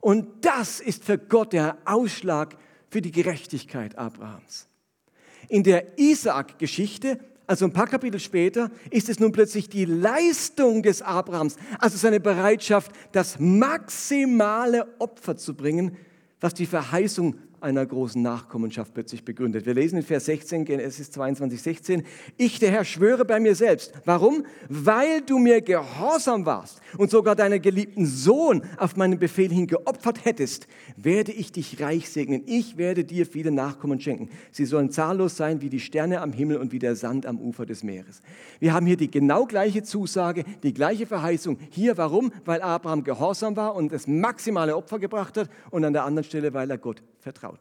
Und 0.00 0.44
das 0.44 0.78
ist 0.78 1.04
für 1.04 1.16
Gott 1.16 1.54
der 1.54 1.78
Ausschlag 1.86 2.56
für 2.90 3.00
die 3.00 3.10
Gerechtigkeit 3.10 3.96
Abrahams. 3.96 4.68
In 5.48 5.62
der 5.62 5.98
Isaak-Geschichte, 5.98 7.18
also 7.46 7.64
ein 7.64 7.72
paar 7.72 7.86
Kapitel 7.86 8.20
später, 8.20 8.70
ist 8.90 9.08
es 9.08 9.20
nun 9.20 9.32
plötzlich 9.32 9.70
die 9.70 9.86
Leistung 9.86 10.82
des 10.82 11.00
Abrahams, 11.00 11.56
also 11.78 11.96
seine 11.96 12.20
Bereitschaft, 12.20 12.92
das 13.12 13.38
maximale 13.38 14.86
Opfer 14.98 15.36
zu 15.36 15.54
bringen, 15.54 15.96
was 16.40 16.52
die 16.52 16.66
Verheißung 16.66 17.38
einer 17.60 17.84
großen 17.84 18.20
Nachkommenschaft 18.20 18.94
plötzlich 18.94 19.24
begründet. 19.24 19.66
Wir 19.66 19.74
lesen 19.74 19.98
in 19.98 20.02
Vers 20.02 20.26
16, 20.26 20.64
Genesis 20.64 21.10
22, 21.10 21.62
16, 21.62 22.02
ich 22.36 22.58
der 22.58 22.70
Herr 22.70 22.84
schwöre 22.84 23.24
bei 23.24 23.40
mir 23.40 23.54
selbst. 23.54 23.92
Warum? 24.04 24.44
Weil 24.68 25.22
du 25.22 25.38
mir 25.38 25.60
gehorsam 25.60 26.46
warst 26.46 26.80
und 26.98 27.10
sogar 27.10 27.36
deinen 27.36 27.62
geliebten 27.62 28.06
Sohn 28.06 28.62
auf 28.78 28.96
meinen 28.96 29.18
Befehl 29.18 29.50
hin 29.50 29.66
geopfert 29.66 30.24
hättest, 30.24 30.66
werde 30.96 31.32
ich 31.32 31.52
dich 31.52 31.80
reich 31.80 32.10
segnen. 32.10 32.42
Ich 32.46 32.76
werde 32.76 33.04
dir 33.04 33.26
viele 33.26 33.50
Nachkommen 33.50 34.00
schenken. 34.00 34.30
Sie 34.52 34.64
sollen 34.64 34.90
zahllos 34.90 35.36
sein 35.36 35.60
wie 35.60 35.70
die 35.70 35.80
Sterne 35.80 36.20
am 36.20 36.32
Himmel 36.32 36.58
und 36.58 36.72
wie 36.72 36.78
der 36.78 36.96
Sand 36.96 37.26
am 37.26 37.38
Ufer 37.38 37.66
des 37.66 37.82
Meeres. 37.82 38.20
Wir 38.60 38.72
haben 38.72 38.86
hier 38.86 38.96
die 38.96 39.10
genau 39.10 39.46
gleiche 39.46 39.82
Zusage, 39.82 40.44
die 40.62 40.74
gleiche 40.74 41.06
Verheißung. 41.06 41.58
Hier 41.70 41.96
warum? 41.96 42.32
Weil 42.44 42.62
Abraham 42.62 43.04
gehorsam 43.04 43.56
war 43.56 43.74
und 43.74 43.92
das 43.92 44.06
maximale 44.06 44.76
Opfer 44.76 44.98
gebracht 44.98 45.36
hat 45.36 45.50
und 45.70 45.84
an 45.84 45.92
der 45.92 46.04
anderen 46.04 46.24
Stelle, 46.24 46.52
weil 46.52 46.70
er 46.70 46.78
Gott 46.78 47.02
vertraut. 47.18 47.55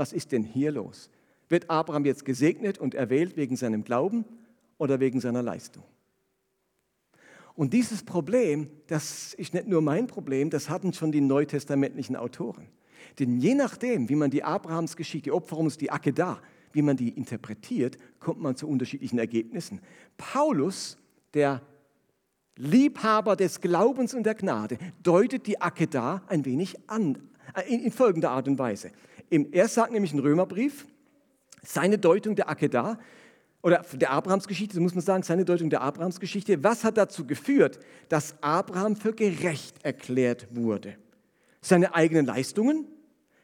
Was 0.00 0.14
ist 0.14 0.32
denn 0.32 0.44
hier 0.44 0.72
los? 0.72 1.10
Wird 1.50 1.68
Abraham 1.68 2.06
jetzt 2.06 2.24
gesegnet 2.24 2.78
und 2.78 2.94
erwählt 2.94 3.36
wegen 3.36 3.54
seinem 3.54 3.84
Glauben 3.84 4.24
oder 4.78 4.98
wegen 4.98 5.20
seiner 5.20 5.42
Leistung? 5.42 5.84
Und 7.54 7.74
dieses 7.74 8.02
Problem, 8.02 8.70
das 8.86 9.34
ist 9.34 9.52
nicht 9.52 9.66
nur 9.66 9.82
mein 9.82 10.06
Problem, 10.06 10.48
das 10.48 10.70
hatten 10.70 10.94
schon 10.94 11.12
die 11.12 11.20
neutestamentlichen 11.20 12.16
Autoren. 12.16 12.66
Denn 13.18 13.36
je 13.36 13.54
nachdem, 13.54 14.08
wie 14.08 14.14
man 14.14 14.30
die 14.30 14.42
Abrahamsgeschichte, 14.42 15.24
die 15.24 15.32
Opferungs, 15.32 15.76
die 15.76 15.90
Akedah, 15.90 16.40
wie 16.72 16.80
man 16.80 16.96
die 16.96 17.10
interpretiert, 17.10 17.98
kommt 18.20 18.40
man 18.40 18.56
zu 18.56 18.66
unterschiedlichen 18.68 19.18
Ergebnissen. 19.18 19.82
Paulus, 20.16 20.96
der 21.34 21.60
Liebhaber 22.56 23.36
des 23.36 23.60
Glaubens 23.60 24.14
und 24.14 24.22
der 24.22 24.34
Gnade, 24.34 24.78
deutet 25.02 25.46
die 25.46 25.60
Akedah 25.60 26.22
ein 26.26 26.46
wenig 26.46 26.88
an, 26.88 27.18
in 27.68 27.92
folgender 27.92 28.30
Art 28.30 28.48
und 28.48 28.58
Weise. 28.58 28.92
Er 29.30 29.68
sagt 29.68 29.92
nämlich 29.92 30.12
im 30.12 30.18
Römerbrief, 30.18 30.86
seine 31.62 31.98
Deutung 31.98 32.34
der 32.34 32.48
Akedah, 32.48 32.98
oder 33.62 33.84
der 33.92 34.10
Abrahamsgeschichte, 34.10 34.74
so 34.74 34.80
muss 34.80 34.94
man 34.94 35.04
sagen, 35.04 35.22
seine 35.22 35.44
Deutung 35.44 35.68
der 35.68 35.82
Abrahamsgeschichte, 35.82 36.64
was 36.64 36.82
hat 36.82 36.96
dazu 36.96 37.26
geführt, 37.26 37.78
dass 38.08 38.34
Abraham 38.42 38.96
für 38.96 39.12
gerecht 39.12 39.84
erklärt 39.84 40.48
wurde? 40.50 40.96
Seine 41.60 41.94
eigenen 41.94 42.24
Leistungen? 42.24 42.86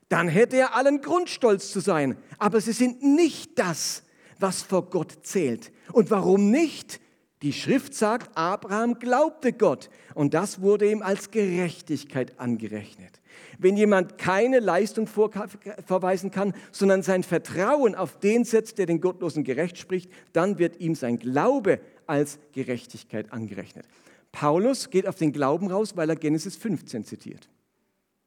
Dann 0.08 0.28
hätte 0.28 0.56
er 0.56 0.74
allen 0.74 1.02
Grund, 1.02 1.28
stolz 1.28 1.70
zu 1.70 1.80
sein. 1.80 2.16
Aber 2.38 2.60
sie 2.60 2.72
sind 2.72 3.02
nicht 3.02 3.58
das, 3.58 4.04
was 4.38 4.62
vor 4.62 4.88
Gott 4.88 5.18
zählt. 5.22 5.72
Und 5.92 6.10
warum 6.10 6.50
nicht? 6.50 7.00
Die 7.42 7.52
Schrift 7.52 7.92
sagt, 7.92 8.36
Abraham 8.36 8.98
glaubte 8.98 9.52
Gott 9.52 9.90
und 10.14 10.32
das 10.32 10.62
wurde 10.62 10.90
ihm 10.90 11.02
als 11.02 11.30
Gerechtigkeit 11.30 12.40
angerechnet. 12.40 13.20
Wenn 13.58 13.76
jemand 13.76 14.18
keine 14.18 14.60
Leistung 14.60 15.06
vorweisen 15.06 16.30
kann, 16.30 16.54
sondern 16.72 17.02
sein 17.02 17.22
Vertrauen 17.22 17.94
auf 17.94 18.18
den 18.18 18.44
setzt, 18.44 18.78
der 18.78 18.86
den 18.86 19.00
Gottlosen 19.00 19.44
gerecht 19.44 19.78
spricht, 19.78 20.10
dann 20.32 20.58
wird 20.58 20.80
ihm 20.80 20.94
sein 20.94 21.18
Glaube 21.18 21.80
als 22.06 22.38
Gerechtigkeit 22.52 23.32
angerechnet. 23.32 23.86
Paulus 24.32 24.90
geht 24.90 25.06
auf 25.06 25.16
den 25.16 25.32
Glauben 25.32 25.70
raus, 25.70 25.96
weil 25.96 26.10
er 26.10 26.16
Genesis 26.16 26.56
15 26.56 27.04
zitiert. 27.04 27.48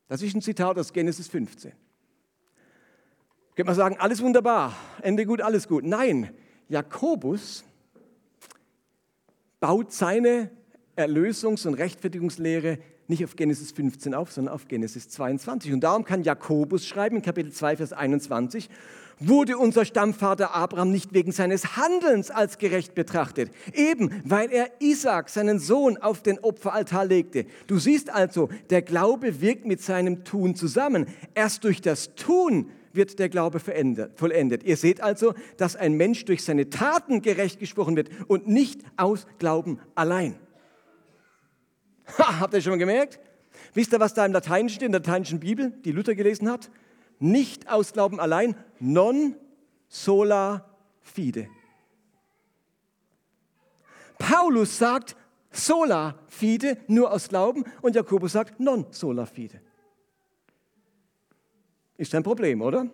Das 0.07 0.21
ist 0.23 0.35
ein 0.35 0.41
Zitat 0.41 0.77
aus 0.79 0.91
Genesis 0.91 1.27
15. 1.27 1.71
Könnte 3.55 3.67
man 3.67 3.75
sagen, 3.75 3.97
alles 3.99 4.21
wunderbar, 4.21 4.75
Ende 5.01 5.25
gut, 5.25 5.41
alles 5.41 5.67
gut. 5.67 5.83
Nein, 5.83 6.31
Jakobus 6.67 7.63
baut 9.59 9.91
seine 9.91 10.49
Erlösungs- 10.95 11.67
und 11.67 11.75
Rechtfertigungslehre 11.75 12.79
nicht 13.09 13.25
auf 13.25 13.35
Genesis 13.35 13.71
15 13.71 14.13
auf, 14.13 14.31
sondern 14.31 14.53
auf 14.53 14.67
Genesis 14.67 15.09
22. 15.09 15.73
Und 15.73 15.81
darum 15.81 16.05
kann 16.05 16.23
Jakobus 16.23 16.85
schreiben 16.85 17.17
in 17.17 17.21
Kapitel 17.21 17.51
2, 17.51 17.77
Vers 17.77 17.93
21, 17.93 18.69
wurde 19.19 19.57
unser 19.57 19.83
Stammvater 19.83 20.55
Abraham 20.55 20.91
nicht 20.91 21.13
wegen 21.13 21.31
seines 21.31 21.75
Handelns 21.75 22.31
als 22.31 22.57
gerecht 22.57 22.95
betrachtet, 22.95 23.51
eben 23.73 24.21
weil 24.23 24.51
er 24.51 24.69
Isaac, 24.79 25.29
seinen 25.29 25.59
Sohn, 25.59 25.97
auf 25.97 26.21
den 26.21 26.39
Opferaltar 26.39 27.05
legte. 27.05 27.45
Du 27.67 27.79
siehst 27.79 28.09
also, 28.09 28.49
der 28.69 28.81
Glaube 28.81 29.41
wirkt 29.41 29.65
mit 29.65 29.81
seinem 29.81 30.23
Tun 30.23 30.55
zusammen. 30.55 31.07
Erst 31.33 31.63
durch 31.63 31.81
das 31.81 32.15
Tun 32.15 32.69
wird 32.93 33.19
der 33.19 33.29
Glaube 33.29 33.59
vollendet. 33.59 34.63
Ihr 34.63 34.77
seht 34.77 35.01
also, 35.01 35.33
dass 35.57 35.75
ein 35.75 35.93
Mensch 35.93 36.25
durch 36.25 36.43
seine 36.43 36.69
Taten 36.69 37.21
gerecht 37.21 37.59
gesprochen 37.59 37.95
wird 37.95 38.09
und 38.27 38.47
nicht 38.47 38.81
aus 38.97 39.27
Glauben 39.37 39.79
allein. 39.95 40.35
Ha, 42.17 42.39
habt 42.39 42.53
ihr 42.53 42.61
schon 42.61 42.71
mal 42.71 42.79
gemerkt? 42.79 43.19
Wisst 43.73 43.93
ihr, 43.93 43.99
was 43.99 44.13
da 44.13 44.25
im 44.25 44.31
Lateinischen 44.31 44.75
steht, 44.75 44.85
in 44.87 44.91
der 44.91 45.01
lateinischen 45.01 45.39
Bibel, 45.39 45.71
die 45.83 45.91
Luther 45.91 46.15
gelesen 46.15 46.49
hat? 46.49 46.69
Nicht 47.19 47.69
aus 47.69 47.93
Glauben 47.93 48.19
allein, 48.19 48.55
non 48.79 49.35
sola 49.87 50.65
fide. 51.01 51.47
Paulus 54.17 54.77
sagt 54.77 55.15
sola 55.51 56.19
fide, 56.27 56.77
nur 56.87 57.11
aus 57.11 57.29
Glauben, 57.29 57.63
und 57.81 57.95
Jakobus 57.95 58.33
sagt 58.33 58.59
non 58.59 58.85
sola 58.91 59.25
fide. 59.25 59.61
Ist 61.97 62.15
ein 62.15 62.23
Problem, 62.23 62.61
oder? 62.61 62.89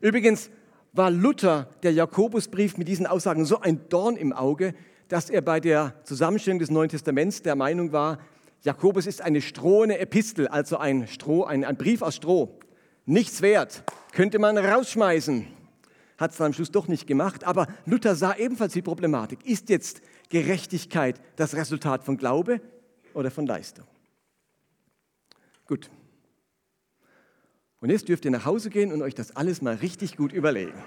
Übrigens 0.00 0.50
war 0.92 1.10
Luther, 1.10 1.68
der 1.82 1.92
Jakobusbrief 1.92 2.76
mit 2.76 2.88
diesen 2.88 3.06
Aussagen 3.06 3.44
so 3.44 3.60
ein 3.60 3.88
Dorn 3.88 4.16
im 4.16 4.32
Auge, 4.32 4.74
dass 5.08 5.30
er 5.30 5.40
bei 5.40 5.60
der 5.60 5.94
Zusammenstellung 6.04 6.58
des 6.58 6.70
Neuen 6.70 6.88
Testaments 6.88 7.42
der 7.42 7.56
Meinung 7.56 7.92
war, 7.92 8.18
Jakobus 8.62 9.06
ist 9.06 9.22
eine 9.22 9.40
strohene 9.40 9.98
Epistel, 9.98 10.48
also 10.48 10.78
ein, 10.78 11.06
Stroh, 11.06 11.44
ein, 11.44 11.64
ein 11.64 11.76
Brief 11.76 12.02
aus 12.02 12.16
Stroh. 12.16 12.58
Nichts 13.04 13.40
wert, 13.40 13.84
könnte 14.12 14.38
man 14.38 14.58
rausschmeißen. 14.58 15.46
Hat 16.18 16.30
es 16.32 16.38
dann 16.38 16.48
am 16.48 16.52
Schluss 16.52 16.72
doch 16.72 16.88
nicht 16.88 17.06
gemacht, 17.06 17.44
aber 17.44 17.68
Luther 17.84 18.16
sah 18.16 18.34
ebenfalls 18.34 18.72
die 18.72 18.82
Problematik. 18.82 19.44
Ist 19.44 19.68
jetzt 19.68 20.00
Gerechtigkeit 20.30 21.20
das 21.36 21.54
Resultat 21.54 22.02
von 22.02 22.16
Glaube 22.16 22.60
oder 23.14 23.30
von 23.30 23.46
Leistung? 23.46 23.84
Gut. 25.66 25.90
Und 27.80 27.90
jetzt 27.90 28.08
dürft 28.08 28.24
ihr 28.24 28.30
nach 28.30 28.46
Hause 28.46 28.70
gehen 28.70 28.92
und 28.92 29.02
euch 29.02 29.14
das 29.14 29.36
alles 29.36 29.62
mal 29.62 29.74
richtig 29.74 30.16
gut 30.16 30.32
überlegen. 30.32 30.82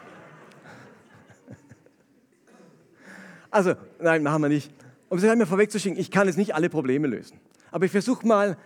Also, 3.51 3.75
nein, 3.99 4.23
machen 4.23 4.41
wir 4.43 4.49
nicht. 4.49 4.71
Um 5.09 5.17
es 5.17 5.23
mir 5.23 5.45
vorwegzuschicken, 5.45 5.99
ich 5.99 6.11
kann 6.11 6.27
jetzt 6.27 6.37
nicht 6.37 6.53
alle 6.53 6.69
Probleme 6.69 7.07
lösen. 7.07 7.39
Aber 7.71 7.85
ich 7.85 7.91
versuche 7.91 8.25
mal, 8.27 8.57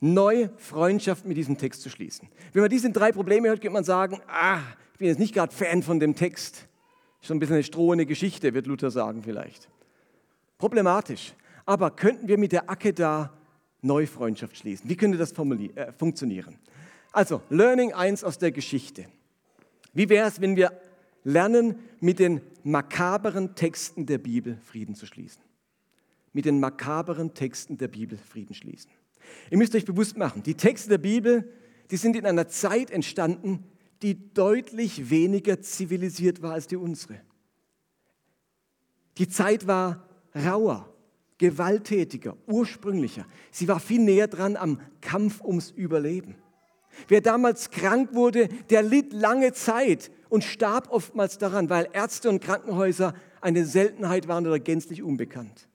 neue 0.00 0.50
Freundschaft 0.56 1.26
mit 1.26 1.36
diesem 1.36 1.58
Text 1.58 1.82
zu 1.82 1.90
schließen. 1.90 2.28
Wenn 2.52 2.62
man 2.62 2.70
diese 2.70 2.90
drei 2.90 3.12
Probleme 3.12 3.48
hört, 3.48 3.60
könnte 3.60 3.74
man 3.74 3.84
sagen, 3.84 4.20
ah, 4.28 4.60
ich 4.92 4.98
bin 4.98 5.08
jetzt 5.08 5.18
nicht 5.18 5.34
gerade 5.34 5.52
Fan 5.52 5.82
von 5.82 5.98
dem 5.98 6.14
Text. 6.14 6.66
Schon 7.20 7.36
ein 7.36 7.40
bisschen 7.40 7.56
eine 7.56 7.64
strohende 7.64 8.06
Geschichte, 8.06 8.54
wird 8.54 8.66
Luther 8.66 8.90
sagen 8.90 9.22
vielleicht. 9.22 9.68
Problematisch. 10.56 11.34
Aber 11.66 11.90
könnten 11.90 12.28
wir 12.28 12.38
mit 12.38 12.52
der 12.52 12.70
Acke 12.70 12.92
da 12.92 13.32
neue 13.82 14.06
Freundschaft 14.06 14.56
schließen? 14.56 14.88
Wie 14.88 14.96
könnte 14.96 15.18
das 15.18 15.32
äh, 15.32 15.92
funktionieren? 15.92 16.56
Also, 17.12 17.42
Learning 17.50 17.92
1 17.92 18.22
aus 18.22 18.38
der 18.38 18.52
Geschichte. 18.52 19.06
Wie 19.92 20.08
wäre 20.08 20.28
es, 20.28 20.40
wenn 20.40 20.56
wir 20.56 20.72
lernen, 21.24 21.76
mit 22.00 22.18
den 22.18 22.40
makaberen 22.70 23.54
Texten 23.54 24.06
der 24.06 24.18
Bibel 24.18 24.58
Frieden 24.64 24.94
zu 24.94 25.06
schließen? 25.06 25.42
Mit 26.32 26.44
den 26.44 26.60
makaberen 26.60 27.34
Texten 27.34 27.78
der 27.78 27.88
Bibel 27.88 28.18
Frieden 28.18 28.54
schließen. 28.54 28.90
Ihr 29.50 29.58
müsst 29.58 29.74
euch 29.74 29.84
bewusst 29.84 30.16
machen, 30.16 30.42
die 30.42 30.54
Texte 30.54 30.90
der 30.90 30.98
Bibel, 30.98 31.52
die 31.90 31.96
sind 31.96 32.16
in 32.16 32.26
einer 32.26 32.48
Zeit 32.48 32.90
entstanden, 32.90 33.64
die 34.02 34.32
deutlich 34.32 35.10
weniger 35.10 35.60
zivilisiert 35.60 36.42
war 36.42 36.52
als 36.52 36.66
die 36.66 36.76
unsere. 36.76 37.20
Die 39.16 39.28
Zeit 39.28 39.66
war 39.66 40.06
rauer, 40.34 40.94
gewalttätiger, 41.38 42.36
ursprünglicher. 42.46 43.26
Sie 43.50 43.66
war 43.66 43.80
viel 43.80 44.00
näher 44.00 44.28
dran 44.28 44.56
am 44.56 44.80
Kampf 45.00 45.40
ums 45.40 45.70
Überleben. 45.70 46.36
Wer 47.06 47.20
damals 47.20 47.70
krank 47.70 48.14
wurde, 48.14 48.48
der 48.70 48.82
litt 48.82 49.12
lange 49.12 49.52
Zeit 49.52 50.10
und 50.28 50.44
starb 50.44 50.90
oftmals 50.90 51.38
daran, 51.38 51.70
weil 51.70 51.88
Ärzte 51.92 52.28
und 52.28 52.40
Krankenhäuser 52.40 53.14
eine 53.40 53.64
Seltenheit 53.64 54.28
waren 54.28 54.46
oder 54.46 54.58
gänzlich 54.58 55.02
unbekannt. 55.02 55.68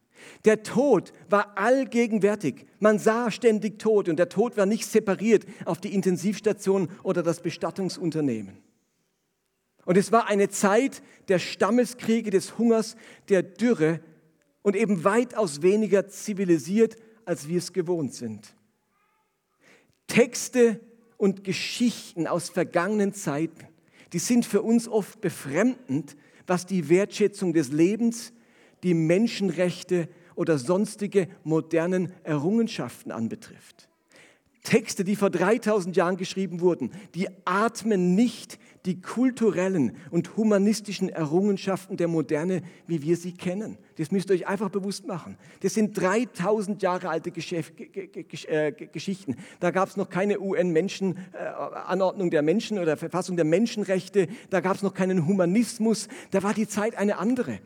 Der 0.46 0.64
Tod 0.64 1.14
war 1.30 1.58
allgegenwärtig. 1.58 2.66
Man 2.80 3.00
sah 3.00 3.32
ständig 3.32 3.80
Tod 3.80 4.10
und 4.10 4.18
der 4.18 4.30
Tod 4.30 4.58
war 4.58 4.66
nicht 4.66 4.86
separiert 4.86 5.46
auf 5.66 5.80
die 5.80 5.94
Intensivstation 5.94 6.90
oder 7.04 7.24
das 7.24 7.42
Bestattungsunternehmen. 7.42 8.58
Und 9.86 9.98
es 9.98 10.12
war 10.12 10.28
eine 10.28 10.50
Zeit 10.50 11.02
der 11.28 11.40
Stammeskriege, 11.40 12.30
des 12.30 12.58
Hungers, 12.58 12.96
der 13.30 13.44
Dürre 13.44 14.00
und 14.62 14.76
eben 14.76 15.04
weitaus 15.04 15.62
weniger 15.62 16.08
zivilisiert, 16.08 16.96
als 17.26 17.48
wir 17.48 17.58
es 17.58 17.74
gewohnt 17.74 18.14
sind. 18.14 18.56
Texte 20.08 20.80
und 21.24 21.46
Geschichten 21.46 22.28
aus 22.28 22.50
vergangenen 22.50 23.14
Zeiten, 23.14 23.66
die 24.12 24.20
sind 24.20 24.46
für 24.46 24.62
uns 24.62 24.90
oft 24.90 25.22
befremdend, 25.22 26.18
was 26.48 26.66
die 26.66 26.90
Wertschätzung 26.90 27.54
des 27.54 27.72
Lebens, 27.72 28.34
die 28.84 28.94
Menschenrechte 28.94 30.10
oder 30.36 30.58
sonstige 30.58 31.30
modernen 31.46 32.12
Errungenschaften 32.24 33.14
anbetrifft. 33.14 33.88
Texte, 34.64 35.06
die 35.06 35.16
vor 35.16 35.30
3000 35.30 35.96
Jahren 35.96 36.18
geschrieben 36.18 36.60
wurden, 36.60 36.92
die 37.16 37.30
atmen 37.46 38.16
nicht 38.16 38.60
die 38.86 39.02
kulturellen 39.02 39.96
und 40.12 40.36
humanistischen 40.36 41.08
Errungenschaften 41.10 41.96
der 41.96 42.08
Moderne, 42.10 42.62
wie 42.86 43.02
wir 43.02 43.16
sie 43.16 43.34
kennen. 43.34 43.78
Das 43.98 44.12
müsst 44.12 44.30
ihr 44.30 44.36
euch 44.36 44.48
einfach 44.48 44.70
bewusst 44.70 45.08
machen. 45.08 45.38
Das 45.62 45.74
sind 45.74 46.00
3000 46.00 46.82
Jahre 46.82 47.08
alte 47.10 47.30
äh, 47.30 48.72
Geschichten. 48.72 49.38
Da 49.60 49.72
gab 49.72 49.88
es 49.88 49.96
noch 49.96 50.10
keine 50.10 50.42
UN-Anordnung 50.42 52.30
der 52.30 52.42
Menschen 52.42 52.78
oder 52.78 52.98
Verfassung 52.98 53.38
der 53.38 53.46
Menschenrechte. 53.46 54.28
Da 54.50 54.60
gab 54.60 54.76
es 54.76 54.84
noch 54.84 54.94
keinen 54.94 55.28
Humanismus. 55.28 56.10
Da 56.32 56.44
war 56.44 56.54
die 56.54 56.68
Zeit 56.68 56.98
eine 56.98 57.18
andere. 57.20 57.60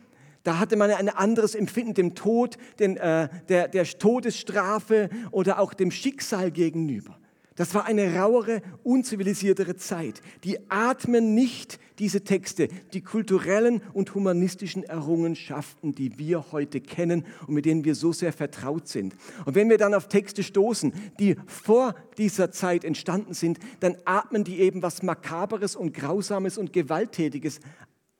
Da 0.44 0.60
hatte 0.60 0.76
man 0.76 0.90
ein 0.90 1.08
anderes 1.08 1.54
Empfinden 1.56 1.94
dem 1.94 2.14
Tod, 2.14 2.58
den, 2.78 2.96
äh, 2.96 3.28
der, 3.48 3.66
der 3.68 3.84
Todesstrafe 3.84 5.10
oder 5.32 5.58
auch 5.58 5.74
dem 5.74 5.90
Schicksal 5.90 6.52
gegenüber. 6.52 7.17
Das 7.58 7.74
war 7.74 7.86
eine 7.86 8.14
rauere, 8.14 8.62
unzivilisiertere 8.84 9.74
Zeit. 9.74 10.22
Die 10.44 10.70
atmen 10.70 11.34
nicht 11.34 11.80
diese 11.98 12.22
Texte, 12.22 12.68
die 12.92 13.00
kulturellen 13.00 13.82
und 13.92 14.14
humanistischen 14.14 14.84
Errungenschaften, 14.84 15.92
die 15.92 16.20
wir 16.20 16.52
heute 16.52 16.80
kennen 16.80 17.26
und 17.48 17.54
mit 17.54 17.64
denen 17.64 17.84
wir 17.84 17.96
so 17.96 18.12
sehr 18.12 18.32
vertraut 18.32 18.86
sind. 18.86 19.16
Und 19.44 19.56
wenn 19.56 19.68
wir 19.68 19.76
dann 19.76 19.92
auf 19.92 20.06
Texte 20.06 20.44
stoßen, 20.44 20.92
die 21.18 21.34
vor 21.46 21.96
dieser 22.16 22.52
Zeit 22.52 22.84
entstanden 22.84 23.34
sind, 23.34 23.58
dann 23.80 23.96
atmen 24.04 24.44
die 24.44 24.60
eben 24.60 24.80
was 24.80 25.02
Makaberes 25.02 25.74
und 25.74 25.92
Grausames 25.92 26.58
und 26.58 26.72
Gewalttätiges 26.72 27.58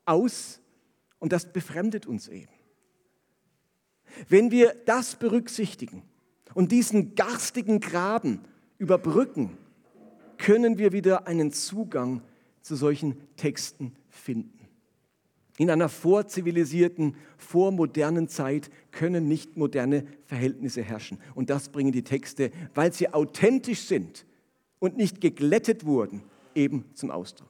aus 0.04 0.58
und 1.20 1.32
das 1.32 1.52
befremdet 1.52 2.06
uns 2.06 2.26
eben. 2.26 2.50
Wenn 4.28 4.50
wir 4.50 4.74
das 4.84 5.14
berücksichtigen 5.14 6.02
und 6.54 6.72
diesen 6.72 7.14
garstigen 7.14 7.78
Graben 7.78 8.40
überbrücken, 8.78 9.56
können 10.38 10.78
wir 10.78 10.92
wieder 10.92 11.26
einen 11.26 11.52
Zugang 11.52 12.22
zu 12.62 12.76
solchen 12.76 13.16
Texten 13.36 13.92
finden. 14.08 14.58
In 15.58 15.70
einer 15.70 15.88
vorzivilisierten, 15.88 17.16
vormodernen 17.36 18.28
Zeit 18.28 18.70
können 18.92 19.26
nicht 19.26 19.56
moderne 19.56 20.06
Verhältnisse 20.24 20.82
herrschen. 20.82 21.18
Und 21.34 21.50
das 21.50 21.70
bringen 21.70 21.90
die 21.90 22.04
Texte, 22.04 22.52
weil 22.74 22.92
sie 22.92 23.12
authentisch 23.12 23.82
sind 23.82 24.24
und 24.78 24.96
nicht 24.96 25.20
geglättet 25.20 25.84
wurden, 25.84 26.22
eben 26.54 26.84
zum 26.94 27.10
Ausdruck. 27.10 27.48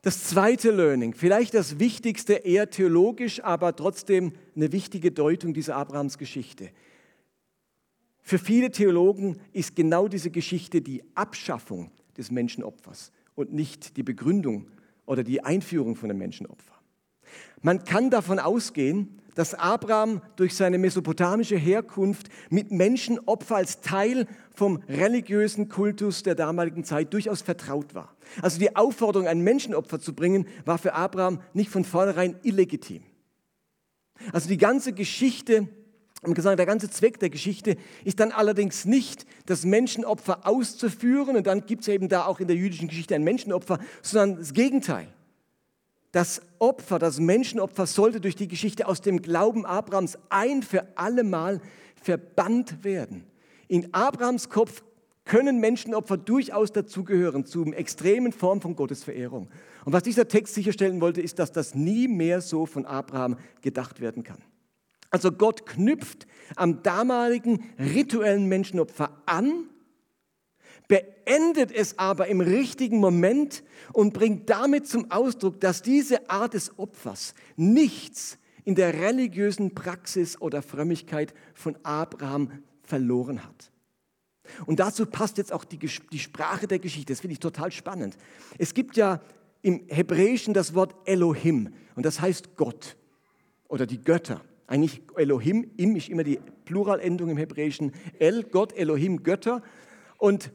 Das 0.00 0.24
zweite 0.24 0.70
Learning, 0.70 1.12
vielleicht 1.12 1.52
das 1.52 1.78
wichtigste, 1.78 2.34
eher 2.34 2.70
theologisch, 2.70 3.42
aber 3.44 3.76
trotzdem 3.76 4.32
eine 4.54 4.72
wichtige 4.72 5.10
Deutung 5.10 5.52
dieser 5.52 5.76
Abrahams 5.76 6.16
Geschichte. 6.16 6.70
Für 8.28 8.38
viele 8.38 8.72
Theologen 8.72 9.36
ist 9.52 9.76
genau 9.76 10.08
diese 10.08 10.32
Geschichte 10.32 10.82
die 10.82 11.04
Abschaffung 11.14 11.92
des 12.18 12.32
Menschenopfers 12.32 13.12
und 13.36 13.52
nicht 13.52 13.96
die 13.96 14.02
Begründung 14.02 14.66
oder 15.04 15.22
die 15.22 15.44
Einführung 15.44 15.94
von 15.94 16.10
einem 16.10 16.18
Menschenopfer. 16.18 16.74
Man 17.62 17.84
kann 17.84 18.10
davon 18.10 18.40
ausgehen, 18.40 19.20
dass 19.36 19.54
Abraham 19.54 20.22
durch 20.34 20.56
seine 20.56 20.76
mesopotamische 20.78 21.54
Herkunft 21.54 22.28
mit 22.50 22.72
Menschenopfer 22.72 23.54
als 23.54 23.80
Teil 23.80 24.26
vom 24.52 24.82
religiösen 24.88 25.68
Kultus 25.68 26.24
der 26.24 26.34
damaligen 26.34 26.82
Zeit 26.82 27.12
durchaus 27.12 27.42
vertraut 27.42 27.94
war. 27.94 28.16
Also 28.42 28.58
die 28.58 28.74
Aufforderung, 28.74 29.28
ein 29.28 29.42
Menschenopfer 29.42 30.00
zu 30.00 30.16
bringen, 30.16 30.48
war 30.64 30.78
für 30.78 30.94
Abraham 30.94 31.40
nicht 31.54 31.70
von 31.70 31.84
vornherein 31.84 32.34
illegitim. 32.42 33.04
Also 34.32 34.48
die 34.48 34.58
ganze 34.58 34.92
Geschichte 34.94 35.68
und 36.26 36.34
gesagt, 36.34 36.58
der 36.58 36.66
ganze 36.66 36.90
Zweck 36.90 37.18
der 37.20 37.30
Geschichte 37.30 37.76
ist 38.04 38.20
dann 38.20 38.32
allerdings 38.32 38.84
nicht, 38.84 39.26
das 39.46 39.64
Menschenopfer 39.64 40.46
auszuführen, 40.46 41.36
und 41.36 41.46
dann 41.46 41.66
gibt 41.66 41.82
es 41.82 41.88
eben 41.88 42.08
da 42.08 42.26
auch 42.26 42.40
in 42.40 42.48
der 42.48 42.56
jüdischen 42.56 42.88
Geschichte 42.88 43.14
ein 43.14 43.24
Menschenopfer, 43.24 43.78
sondern 44.02 44.38
das 44.38 44.52
Gegenteil. 44.52 45.08
Das 46.12 46.40
Opfer, 46.58 46.98
das 46.98 47.20
Menschenopfer 47.20 47.86
sollte 47.86 48.20
durch 48.20 48.36
die 48.36 48.48
Geschichte 48.48 48.86
aus 48.86 49.00
dem 49.00 49.20
Glauben 49.20 49.66
Abrahams 49.66 50.18
ein 50.30 50.62
für 50.62 50.86
allemal 50.96 51.60
verbannt 52.02 52.84
werden. 52.84 53.24
In 53.68 53.92
Abrahams 53.92 54.48
Kopf 54.48 54.82
können 55.24 55.60
Menschenopfer 55.60 56.16
durchaus 56.16 56.72
dazugehören 56.72 57.44
zu 57.44 57.64
extremen 57.72 58.32
Form 58.32 58.60
von 58.60 58.76
Gottesverehrung. 58.76 59.48
Und 59.84 59.92
was 59.92 60.04
dieser 60.04 60.28
Text 60.28 60.54
sicherstellen 60.54 61.00
wollte, 61.00 61.20
ist, 61.20 61.38
dass 61.38 61.52
das 61.52 61.74
nie 61.74 62.08
mehr 62.08 62.40
so 62.40 62.64
von 62.64 62.86
Abraham 62.86 63.36
gedacht 63.60 64.00
werden 64.00 64.22
kann. 64.22 64.38
Also 65.16 65.32
Gott 65.32 65.64
knüpft 65.64 66.26
am 66.56 66.82
damaligen 66.82 67.64
rituellen 67.78 68.44
Menschenopfer 68.48 69.22
an, 69.24 69.70
beendet 70.88 71.72
es 71.72 71.98
aber 71.98 72.26
im 72.26 72.42
richtigen 72.42 72.98
Moment 72.98 73.64
und 73.94 74.12
bringt 74.12 74.50
damit 74.50 74.86
zum 74.86 75.10
Ausdruck, 75.10 75.58
dass 75.58 75.80
diese 75.80 76.28
Art 76.28 76.52
des 76.52 76.78
Opfers 76.78 77.32
nichts 77.56 78.36
in 78.64 78.74
der 78.74 78.92
religiösen 78.92 79.74
Praxis 79.74 80.38
oder 80.38 80.60
Frömmigkeit 80.60 81.32
von 81.54 81.78
Abraham 81.82 82.50
verloren 82.82 83.42
hat. 83.42 83.72
Und 84.66 84.80
dazu 84.80 85.06
passt 85.06 85.38
jetzt 85.38 85.50
auch 85.50 85.64
die, 85.64 85.78
die 85.78 86.18
Sprache 86.18 86.66
der 86.66 86.78
Geschichte. 86.78 87.10
Das 87.14 87.20
finde 87.20 87.32
ich 87.32 87.40
total 87.40 87.72
spannend. 87.72 88.18
Es 88.58 88.74
gibt 88.74 88.98
ja 88.98 89.22
im 89.62 89.86
Hebräischen 89.88 90.52
das 90.52 90.74
Wort 90.74 90.94
Elohim 91.06 91.72
und 91.94 92.04
das 92.04 92.20
heißt 92.20 92.54
Gott 92.56 92.98
oder 93.66 93.86
die 93.86 94.02
Götter. 94.02 94.42
Eigentlich 94.66 95.02
Elohim, 95.16 95.70
im 95.76 95.94
ist 95.94 96.08
immer 96.08 96.24
die 96.24 96.40
Pluralendung 96.64 97.30
im 97.30 97.36
Hebräischen. 97.36 97.92
El, 98.18 98.42
Gott, 98.44 98.72
Elohim, 98.76 99.22
Götter. 99.22 99.62
Und 100.18 100.50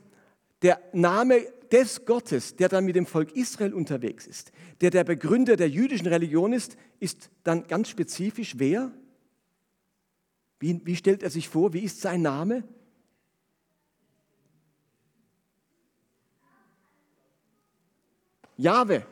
der 0.61 0.81
Name 0.91 1.45
des 1.71 2.05
Gottes, 2.05 2.55
der 2.57 2.67
dann 2.67 2.85
mit 2.85 2.95
dem 2.95 3.05
Volk 3.05 3.35
Israel 3.35 3.73
unterwegs 3.73 4.27
ist, 4.27 4.51
der 4.81 4.89
der 4.89 5.05
Begründer 5.05 5.55
der 5.55 5.69
jüdischen 5.69 6.07
Religion 6.07 6.51
ist, 6.51 6.77
ist 6.99 7.29
dann 7.43 7.67
ganz 7.67 7.89
spezifisch 7.89 8.55
wer? 8.57 8.91
Wie, 10.59 10.79
wie 10.85 10.95
stellt 10.95 11.23
er 11.23 11.29
sich 11.29 11.47
vor? 11.47 11.73
Wie 11.73 11.79
ist 11.79 12.01
sein 12.01 12.21
Name? 12.21 12.63
Jahwe. 18.57 19.05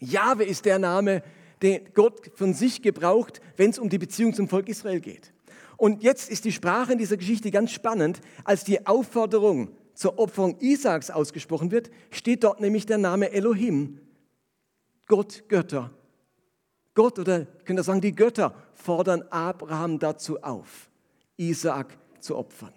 Jahwe 0.00 0.44
ist 0.44 0.64
der 0.64 0.78
Name, 0.78 1.22
den 1.62 1.92
Gott 1.94 2.30
von 2.34 2.54
sich 2.54 2.82
gebraucht, 2.82 3.40
wenn 3.56 3.70
es 3.70 3.78
um 3.78 3.88
die 3.88 3.98
Beziehung 3.98 4.34
zum 4.34 4.48
Volk 4.48 4.68
Israel 4.68 5.00
geht. 5.00 5.32
Und 5.76 6.02
jetzt 6.02 6.30
ist 6.30 6.44
die 6.44 6.52
Sprache 6.52 6.92
in 6.92 6.98
dieser 6.98 7.16
Geschichte 7.16 7.50
ganz 7.50 7.70
spannend, 7.70 8.20
als 8.44 8.64
die 8.64 8.86
Aufforderung 8.86 9.70
zur 9.94 10.18
Opferung 10.18 10.58
Isaaks 10.60 11.10
ausgesprochen 11.10 11.70
wird, 11.70 11.90
steht 12.10 12.44
dort 12.44 12.60
nämlich 12.60 12.86
der 12.86 12.98
Name 12.98 13.32
Elohim, 13.32 13.98
Gott, 15.06 15.44
Götter. 15.48 15.90
Gott 16.94 17.18
oder 17.18 17.46
könnt 17.64 17.78
ihr 17.78 17.82
sagen, 17.82 18.00
die 18.00 18.14
Götter 18.14 18.54
fordern 18.74 19.22
Abraham 19.30 19.98
dazu 19.98 20.42
auf, 20.42 20.90
Isaak 21.36 21.96
zu 22.20 22.36
opfern. 22.36 22.72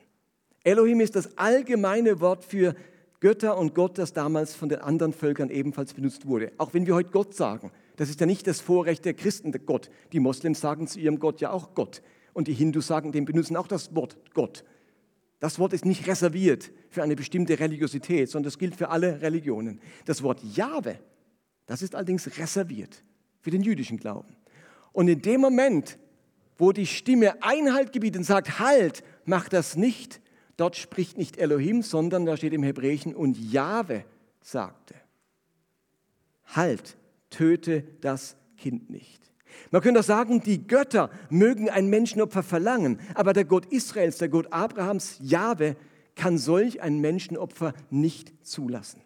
Elohim 0.64 1.00
ist 1.00 1.16
das 1.16 1.38
allgemeine 1.38 2.20
Wort 2.20 2.44
für 2.44 2.76
Götter 3.22 3.58
und 3.58 3.76
Gott, 3.76 3.98
das 3.98 4.14
damals 4.14 4.56
von 4.56 4.70
den 4.70 4.80
anderen 4.80 5.14
Völkern 5.14 5.50
ebenfalls 5.50 5.94
benutzt 5.94 6.26
wurde. 6.26 6.52
Auch 6.58 6.74
wenn 6.74 6.86
wir 6.86 6.96
heute 6.96 7.12
Gott 7.12 7.34
sagen, 7.34 7.72
das 8.00 8.10
ist 8.10 8.22
ja 8.22 8.26
nicht 8.26 8.48
das 8.48 8.62
Vorrecht 8.62 9.04
der 9.04 9.14
Christen, 9.14 9.52
der 9.52 9.60
Gott. 9.60 9.90
Die 10.14 10.22
Moslems 10.22 10.62
sagen 10.62 10.88
zu 10.88 11.02
ihrem 11.02 11.20
Gott 11.20 11.42
ja 11.42 11.52
auch 11.52 11.74
Gott. 11.76 12.02
Und 12.32 12.48
die 12.48 12.54
Hindus 12.54 12.88
sagen, 12.88 13.12
dem 13.12 13.26
benutzen 13.26 13.58
auch 13.58 13.68
das 13.68 13.94
Wort 13.94 14.16
Gott. 14.34 14.64
Das 15.42 15.60
Wort 15.60 15.74
ist 15.74 15.84
nicht 15.84 16.08
reserviert 16.08 16.72
für 16.90 17.04
eine 17.04 17.18
bestimmte 17.18 17.60
Religiosität, 17.60 18.30
sondern 18.30 18.46
das 18.46 18.58
gilt 18.58 18.78
für 18.78 18.88
alle 18.88 19.22
Religionen. 19.22 19.82
Das 20.06 20.24
Wort 20.24 20.42
Jahwe, 20.56 20.98
das 21.66 21.82
ist 21.82 21.94
allerdings 21.94 22.38
reserviert 22.38 23.04
für 23.42 23.52
den 23.52 23.64
jüdischen 23.64 23.98
Glauben. 23.98 24.34
Und 24.94 25.10
in 25.10 25.22
dem 25.22 25.42
Moment, 25.42 26.00
wo 26.58 26.72
die 26.72 26.88
Stimme 26.88 27.44
Einhalt 27.44 27.92
gebietet 27.92 28.20
und 28.20 28.24
sagt, 28.24 28.60
halt, 28.60 29.04
mach 29.26 29.50
das 29.50 29.76
nicht, 29.76 30.22
dort 30.56 30.78
spricht 30.78 31.18
nicht 31.18 31.36
Elohim, 31.36 31.82
sondern 31.82 32.26
da 32.26 32.38
steht 32.38 32.54
im 32.54 32.64
Hebräischen, 32.64 33.14
und 33.14 33.38
Jahwe 33.38 34.06
sagte, 34.42 34.96
halt, 36.46 36.96
töte 37.30 37.84
das 38.02 38.36
Kind 38.58 38.90
nicht. 38.90 39.20
Man 39.72 39.82
könnte 39.82 40.00
auch 40.00 40.06
sagen, 40.06 40.42
die 40.42 40.66
Götter 40.66 41.10
mögen 41.30 41.70
ein 41.70 41.88
Menschenopfer 41.88 42.44
verlangen, 42.44 43.00
aber 43.14 43.34
der 43.34 43.46
Gott 43.46 43.66
Israels, 43.68 44.18
der 44.18 44.30
Gott 44.30 44.52
Abrahams, 44.52 45.18
Jahwe, 45.22 45.76
kann 46.16 46.38
solch 46.38 46.82
ein 46.82 47.00
Menschenopfer 47.00 47.74
nicht 47.90 48.34
zulassen. 48.46 49.02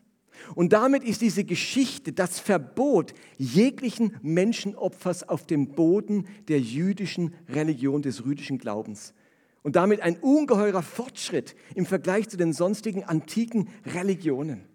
Und 0.56 0.74
damit 0.74 1.04
ist 1.04 1.22
diese 1.22 1.44
Geschichte 1.44 2.12
das 2.12 2.40
Verbot 2.40 3.14
jeglichen 3.38 4.18
Menschenopfers 4.22 5.28
auf 5.30 5.46
dem 5.46 5.74
Boden 5.74 6.28
der 6.48 6.60
jüdischen 6.60 7.36
Religion, 7.48 8.02
des 8.02 8.20
jüdischen 8.20 8.58
Glaubens. 8.58 9.14
Und 9.62 9.76
damit 9.76 10.02
ein 10.02 10.18
ungeheurer 10.18 10.82
Fortschritt 10.82 11.56
im 11.76 11.86
Vergleich 11.86 12.28
zu 12.30 12.36
den 12.36 12.52
sonstigen 12.52 13.04
antiken 13.04 13.70
Religionen. 13.86 14.68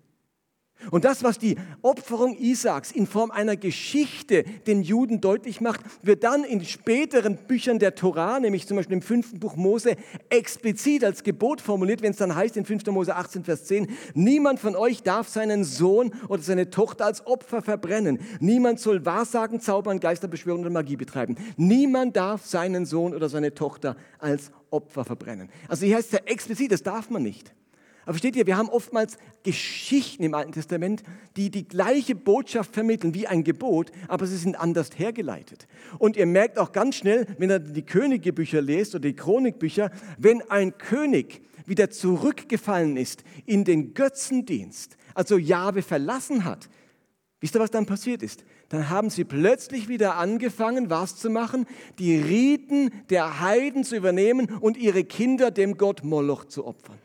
Und 0.90 1.04
das, 1.04 1.22
was 1.22 1.38
die 1.38 1.56
Opferung 1.82 2.36
Isaaks 2.36 2.92
in 2.92 3.06
Form 3.06 3.30
einer 3.30 3.56
Geschichte 3.56 4.44
den 4.66 4.82
Juden 4.82 5.20
deutlich 5.20 5.60
macht, 5.60 5.80
wird 6.02 6.24
dann 6.24 6.44
in 6.44 6.64
späteren 6.64 7.36
Büchern 7.36 7.78
der 7.78 7.94
Torah, 7.94 8.40
nämlich 8.40 8.66
zum 8.66 8.76
Beispiel 8.76 8.94
im 8.94 9.02
fünften 9.02 9.40
Buch 9.40 9.56
Mose, 9.56 9.96
explizit 10.30 11.04
als 11.04 11.22
Gebot 11.24 11.60
formuliert, 11.60 12.02
wenn 12.02 12.12
es 12.12 12.16
dann 12.18 12.34
heißt 12.34 12.56
in 12.56 12.64
5. 12.64 12.86
Mose 12.86 13.16
18, 13.16 13.44
Vers 13.44 13.64
10, 13.64 13.88
niemand 14.14 14.60
von 14.60 14.76
euch 14.76 15.02
darf 15.02 15.28
seinen 15.28 15.64
Sohn 15.64 16.12
oder 16.28 16.42
seine 16.42 16.70
Tochter 16.70 17.06
als 17.06 17.26
Opfer 17.26 17.62
verbrennen. 17.62 18.20
Niemand 18.40 18.80
soll 18.80 19.04
Wahrsagen, 19.04 19.60
Zaubern, 19.60 20.00
Geisterbeschwörung 20.00 20.60
oder 20.60 20.70
Magie 20.70 20.96
betreiben. 20.96 21.36
Niemand 21.56 22.16
darf 22.16 22.46
seinen 22.46 22.86
Sohn 22.86 23.14
oder 23.14 23.28
seine 23.28 23.54
Tochter 23.54 23.96
als 24.18 24.52
Opfer 24.70 25.04
verbrennen. 25.04 25.48
Also 25.68 25.86
hier 25.86 25.96
heißt 25.96 26.12
es 26.12 26.20
ja 26.20 26.24
explizit, 26.26 26.72
das 26.72 26.82
darf 26.82 27.10
man 27.10 27.22
nicht. 27.22 27.52
Aber 28.08 28.14
versteht 28.14 28.36
ihr, 28.36 28.46
wir 28.46 28.56
haben 28.56 28.70
oftmals 28.70 29.18
Geschichten 29.42 30.22
im 30.22 30.32
Alten 30.32 30.52
Testament, 30.52 31.02
die 31.36 31.50
die 31.50 31.68
gleiche 31.68 32.14
Botschaft 32.14 32.72
vermitteln 32.72 33.12
wie 33.12 33.26
ein 33.26 33.44
Gebot, 33.44 33.92
aber 34.08 34.26
sie 34.26 34.38
sind 34.38 34.58
anders 34.58 34.88
hergeleitet. 34.96 35.68
Und 35.98 36.16
ihr 36.16 36.24
merkt 36.24 36.58
auch 36.58 36.72
ganz 36.72 36.96
schnell, 36.96 37.26
wenn 37.36 37.50
ihr 37.50 37.58
die 37.58 37.84
Königebücher 37.84 38.62
lest 38.62 38.94
oder 38.94 39.02
die 39.02 39.14
Chronikbücher, 39.14 39.90
wenn 40.16 40.40
ein 40.48 40.78
König 40.78 41.42
wieder 41.66 41.90
zurückgefallen 41.90 42.96
ist 42.96 43.24
in 43.44 43.64
den 43.66 43.92
Götzendienst, 43.92 44.96
also 45.12 45.36
Jahwe 45.36 45.82
verlassen 45.82 46.46
hat, 46.46 46.70
wisst 47.40 47.56
ihr, 47.56 47.60
was 47.60 47.70
dann 47.70 47.84
passiert 47.84 48.22
ist? 48.22 48.42
Dann 48.70 48.88
haben 48.88 49.10
sie 49.10 49.24
plötzlich 49.24 49.86
wieder 49.86 50.16
angefangen, 50.16 50.88
was 50.88 51.16
zu 51.16 51.28
machen? 51.28 51.66
Die 51.98 52.16
Riten 52.16 52.90
der 53.10 53.40
Heiden 53.40 53.84
zu 53.84 53.96
übernehmen 53.96 54.46
und 54.60 54.78
ihre 54.78 55.04
Kinder 55.04 55.50
dem 55.50 55.76
Gott 55.76 56.04
Moloch 56.04 56.46
zu 56.46 56.66
opfern. 56.66 56.98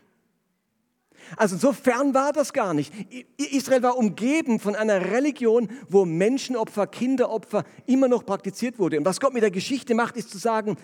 Also 1.36 1.56
so 1.56 1.72
fern 1.72 2.14
war 2.14 2.32
das 2.32 2.52
gar 2.52 2.74
nicht. 2.74 2.92
Israel 3.36 3.82
war 3.82 3.96
umgeben 3.96 4.60
von 4.60 4.74
einer 4.76 5.12
Religion, 5.12 5.68
wo 5.88 6.04
Menschenopfer, 6.04 6.86
Kinderopfer 6.86 7.64
immer 7.86 8.08
noch 8.08 8.24
praktiziert 8.24 8.78
wurde. 8.78 8.98
Und 8.98 9.04
was 9.04 9.20
Gott 9.20 9.34
mit 9.34 9.42
der 9.42 9.50
Geschichte 9.50 9.94
macht, 9.94 10.16
ist 10.16 10.30
zu 10.30 10.38
sagen, 10.38 10.76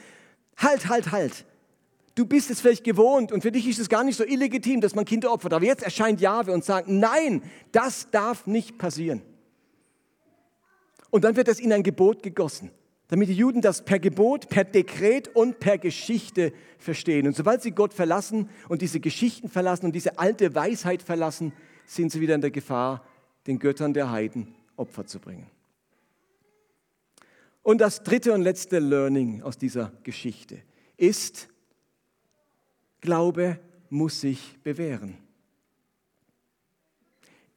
halt, 0.57 0.88
halt, 0.88 1.12
halt. 1.12 1.44
Du 2.14 2.26
bist 2.26 2.50
es 2.50 2.61
vielleicht 2.61 2.85
gewohnt 2.85 3.33
und 3.33 3.42
für 3.42 3.53
dich 3.53 3.68
ist 3.68 3.79
es 3.79 3.88
gar 3.88 4.05
nicht 4.05 4.16
so 4.16 4.24
illegitim, 4.24 4.81
dass 4.81 4.94
man 4.94 5.05
Kinder 5.05 5.33
opfert. 5.33 5.53
Aber 5.53 5.64
jetzt 5.64 5.83
erscheint 5.83 6.20
Jahwe 6.20 6.53
und 6.53 6.64
sagt, 6.64 6.88
nein, 6.88 7.42
das 7.72 8.11
darf 8.11 8.46
nicht 8.46 8.79
passieren. 8.79 9.22
Und 11.11 11.24
dann 11.24 11.37
wird 11.37 11.48
das 11.48 11.61
in 11.61 11.72
ein 11.72 11.83
Gebot 11.83 12.22
gegossen 12.22 12.70
damit 13.11 13.29
die 13.29 13.35
Juden 13.35 13.61
das 13.61 13.85
per 13.85 13.99
Gebot, 13.99 14.49
per 14.49 14.62
Dekret 14.62 15.29
und 15.35 15.59
per 15.59 15.79
Geschichte 15.79 16.53
verstehen. 16.79 17.27
Und 17.27 17.35
sobald 17.35 17.61
sie 17.61 17.73
Gott 17.73 17.92
verlassen 17.92 18.49
und 18.68 18.83
diese 18.83 19.01
Geschichten 19.01 19.49
verlassen 19.49 19.87
und 19.87 19.92
diese 19.92 20.18
alte 20.20 20.55
Weisheit 20.55 21.03
verlassen, 21.03 21.53
sind 21.87 22.12
sie 22.12 22.20
wieder 22.20 22.37
in 22.37 22.40
der 22.40 22.53
Gefahr, 22.53 23.05
den 23.49 23.59
Göttern 23.59 23.92
der 23.92 24.12
Heiden 24.12 24.55
Opfer 24.77 25.07
zu 25.07 25.18
bringen. 25.18 25.51
Und 27.62 27.81
das 27.81 28.05
dritte 28.05 28.33
und 28.33 28.42
letzte 28.42 28.79
Learning 28.79 29.42
aus 29.42 29.59
dieser 29.59 29.92
Geschichte 30.05 30.62
ist, 30.96 31.49
Glaube 33.01 33.59
muss 33.88 34.20
sich 34.20 34.57
bewähren. 34.62 35.18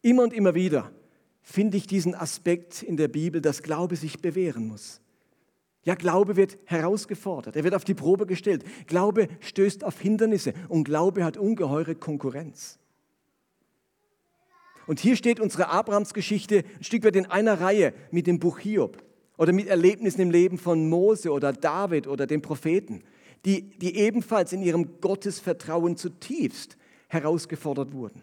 Immer 0.01 0.23
und 0.23 0.33
immer 0.33 0.55
wieder 0.55 0.91
finde 1.43 1.77
ich 1.77 1.85
diesen 1.85 2.15
Aspekt 2.15 2.81
in 2.81 2.97
der 2.97 3.07
Bibel, 3.07 3.39
dass 3.39 3.61
Glaube 3.61 3.95
sich 3.97 4.19
bewähren 4.19 4.67
muss. 4.67 5.02
Ja, 5.85 5.95
Glaube 5.95 6.37
wird 6.37 6.57
herausgefordert, 6.65 7.55
er 7.55 7.63
wird 7.63 7.75
auf 7.75 7.83
die 7.83 7.93
Probe 7.93 8.25
gestellt. 8.25 8.63
Glaube 8.87 9.27
stößt 9.41 9.83
auf 9.83 9.99
Hindernisse 9.99 10.53
und 10.69 10.85
Glaube 10.85 11.25
hat 11.25 11.37
ungeheure 11.37 11.95
Konkurrenz. 11.95 12.79
Und 14.87 14.99
hier 14.99 15.15
steht 15.15 15.39
unsere 15.39 15.69
Abrahamsgeschichte 15.69 16.63
ein 16.77 16.83
Stück 16.83 17.03
weit 17.03 17.15
in 17.15 17.25
einer 17.25 17.59
Reihe 17.59 17.93
mit 18.11 18.27
dem 18.27 18.39
Buch 18.39 18.59
Hiob 18.59 19.01
oder 19.37 19.53
mit 19.53 19.67
Erlebnissen 19.67 20.21
im 20.21 20.31
Leben 20.31 20.57
von 20.57 20.89
Mose 20.89 21.31
oder 21.31 21.53
David 21.53 22.07
oder 22.07 22.27
den 22.27 22.41
Propheten, 22.41 23.03
die, 23.45 23.77
die 23.79 23.97
ebenfalls 23.97 24.53
in 24.53 24.61
ihrem 24.61 25.01
Gottesvertrauen 25.01 25.97
zutiefst 25.97 26.77
herausgefordert 27.07 27.93
wurden. 27.93 28.21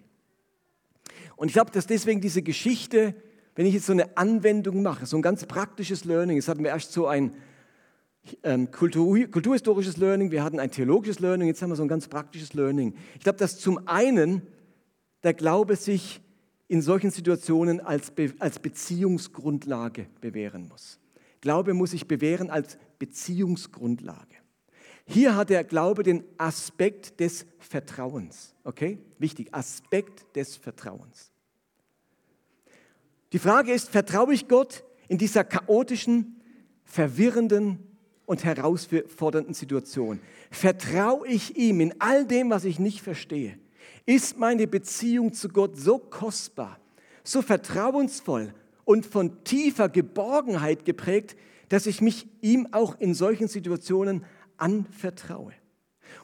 Und 1.37 1.49
ich 1.49 1.55
glaube, 1.55 1.71
dass 1.71 1.87
deswegen 1.87 2.21
diese 2.21 2.43
Geschichte, 2.43 3.15
wenn 3.55 3.67
ich 3.67 3.75
jetzt 3.75 3.87
so 3.87 3.93
eine 3.93 4.17
Anwendung 4.17 4.83
mache, 4.83 5.07
so 5.07 5.17
ein 5.17 5.23
ganz 5.23 5.47
praktisches 5.47 6.05
Learning, 6.05 6.39
es 6.39 6.49
hatten 6.49 6.63
wir 6.63 6.71
erst 6.71 6.93
so 6.93 7.07
ein, 7.07 7.35
ähm, 8.43 8.71
Kultur, 8.71 9.27
kulturhistorisches 9.27 9.97
Learning, 9.97 10.31
wir 10.31 10.45
hatten 10.45 10.61
ein 10.61 10.71
theologisches 10.71 11.21
Learning, 11.21 11.49
jetzt 11.49 11.63
haben 11.63 11.71
wir 11.71 11.77
so 11.77 11.83
ein 11.83 11.89
ganz 11.89 12.09
praktisches 12.09 12.55
Learning. 12.55 12.95
Ich 13.15 13.23
glaube, 13.23 13.39
dass 13.39 13.59
zum 13.59 13.87
einen 13.87 14.43
der 15.23 15.35
Glaube 15.35 15.77
sich 15.77 16.21
in 16.69 16.83
solchen 16.83 17.11
Situationen 17.11 17.81
als, 17.81 18.11
Be 18.11 18.33
als 18.39 18.59
Beziehungsgrundlage 18.59 20.07
bewähren 20.21 20.69
muss. 20.69 20.99
Glaube 21.41 21.75
muss 21.75 21.91
sich 21.91 22.07
bewähren 22.07 22.51
als 22.51 22.79
Beziehungsgrundlage. 22.99 24.37
hier 25.07 25.35
hat 25.35 25.51
der 25.51 25.65
Glaube 25.65 26.03
den 26.03 26.23
Aspekt 26.37 27.19
des 27.19 27.47
Vertrauens. 27.59 28.55
Okay? 28.63 28.99
Wichtig, 29.19 29.53
Aspekt 29.53 30.37
des 30.37 30.57
Vertrauens. 30.57 31.33
Die 33.33 33.39
Frage 33.39 33.73
ist, 33.73 33.89
vertraue 33.89 34.35
ich 34.35 34.49
Gott 34.49 34.85
in 35.09 35.19
dieser 35.19 35.45
chaotischen, 35.45 36.41
verwirrenden 36.85 37.90
und 38.31 38.45
herausfordernden 38.45 39.55
Situation? 39.55 40.21
Vertraue 40.53 41.27
ich 41.27 41.57
ihm 41.57 41.81
in 41.81 41.95
all 41.99 42.25
dem, 42.25 42.49
was 42.49 42.65
ich 42.65 42.79
nicht 42.79 43.01
verstehe? 43.01 43.59
Ist 44.07 44.39
meine 44.39 44.69
Beziehung 44.69 45.33
zu 45.33 45.49
Gott 45.49 45.77
so 45.77 45.99
kostbar, 45.99 46.79
so 47.25 47.43
vertrauensvoll 47.43 48.55
und 48.85 49.05
von 49.05 49.43
tiefer 49.43 49.89
Geborgenheit 49.89 50.85
geprägt, 50.85 51.37
dass 51.71 51.87
ich 51.87 52.01
mich 52.01 52.29
ihm 52.41 52.69
auch 52.71 53.01
in 53.01 53.15
solchen 53.15 53.49
Situationen 53.49 54.25
anvertraue? 54.59 55.53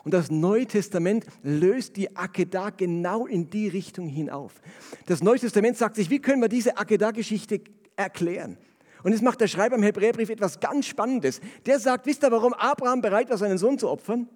Und 0.05 0.14
das 0.14 0.31
Neue 0.31 0.66
Testament 0.66 1.27
löst 1.42 1.97
die 1.97 2.14
Akedah 2.14 2.71
genau 2.71 3.27
in 3.27 3.51
die 3.51 3.66
Richtung 3.66 4.07
hinauf. 4.07 4.61
Das 5.07 5.25
Neue 5.25 5.40
Testament 5.40 5.77
sagt 5.77 5.97
sich, 5.97 6.09
wie 6.09 6.21
können 6.21 6.40
wir 6.40 6.49
diese 6.49 6.77
Akedah-Geschichte 6.79 7.62
erklären? 7.97 8.59
Und 9.07 9.12
jetzt 9.12 9.23
macht 9.23 9.40
der 9.40 9.47
Schreiber 9.47 9.77
im 9.77 9.85
Hebräerbrief 9.85 10.31
etwas 10.31 10.59
ganz 10.59 10.87
Spannendes. 10.87 11.40
Der 11.64 11.79
sagt, 11.79 12.07
wisst 12.07 12.25
ihr, 12.25 12.33
warum 12.33 12.53
Abraham 12.55 13.03
bereit 13.03 13.31
war, 13.31 13.38
seinen 13.38 13.57
Sohn 13.57 13.79
zu 13.79 13.88
opfern? 13.88 14.29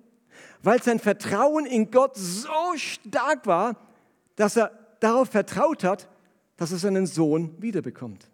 Weil 0.63 0.81
sein 0.81 1.01
Vertrauen 1.01 1.67
in 1.67 1.91
Gott 1.91 2.17
so 2.17 2.77
stark 2.77 3.49
war, 3.49 3.75
dass 4.37 4.57
er 4.57 4.71
darauf 5.01 5.29
vertraut 5.29 5.83
hat, 5.83 6.09
dass 6.57 6.71
er 6.71 6.79
seinen 6.79 7.07
Sohn 7.07 7.61
wiederbekommt. 7.61 8.31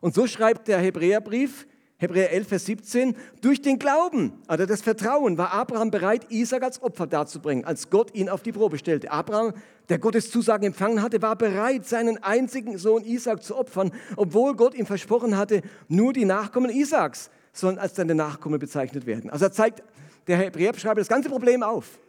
Und 0.00 0.16
so 0.16 0.26
schreibt 0.26 0.66
der 0.66 0.80
Hebräerbrief, 0.80 1.68
Hebräer 2.02 2.32
11, 2.32 2.48
Vers 2.48 2.66
17, 2.66 3.16
durch 3.42 3.62
den 3.62 3.78
Glauben, 3.78 4.32
also 4.48 4.66
das 4.66 4.82
Vertrauen, 4.82 5.38
war 5.38 5.52
Abraham 5.52 5.92
bereit, 5.92 6.26
Isaac 6.30 6.64
als 6.64 6.82
Opfer 6.82 7.06
darzubringen, 7.06 7.64
als 7.64 7.90
Gott 7.90 8.12
ihn 8.12 8.28
auf 8.28 8.42
die 8.42 8.50
Probe 8.50 8.76
stellte. 8.76 9.12
Abraham, 9.12 9.52
der 9.88 10.00
Gottes 10.00 10.28
Zusagen 10.28 10.66
empfangen 10.66 11.00
hatte, 11.00 11.22
war 11.22 11.36
bereit, 11.36 11.86
seinen 11.86 12.20
einzigen 12.20 12.76
Sohn 12.76 13.04
Isaac 13.04 13.44
zu 13.44 13.56
opfern, 13.56 13.92
obwohl 14.16 14.56
Gott 14.56 14.74
ihm 14.74 14.84
versprochen 14.84 15.36
hatte, 15.36 15.62
nur 15.86 16.12
die 16.12 16.24
Nachkommen 16.24 16.70
Isaaks 16.70 17.30
sollen 17.52 17.78
als 17.78 17.94
seine 17.94 18.16
Nachkommen 18.16 18.58
bezeichnet 18.58 19.06
werden. 19.06 19.30
Also 19.30 19.44
er 19.44 19.52
zeigt, 19.52 19.84
der 20.26 20.38
Hebräerschreiber, 20.38 21.00
das 21.00 21.08
ganze 21.08 21.28
Problem 21.28 21.62
auf. 21.62 22.00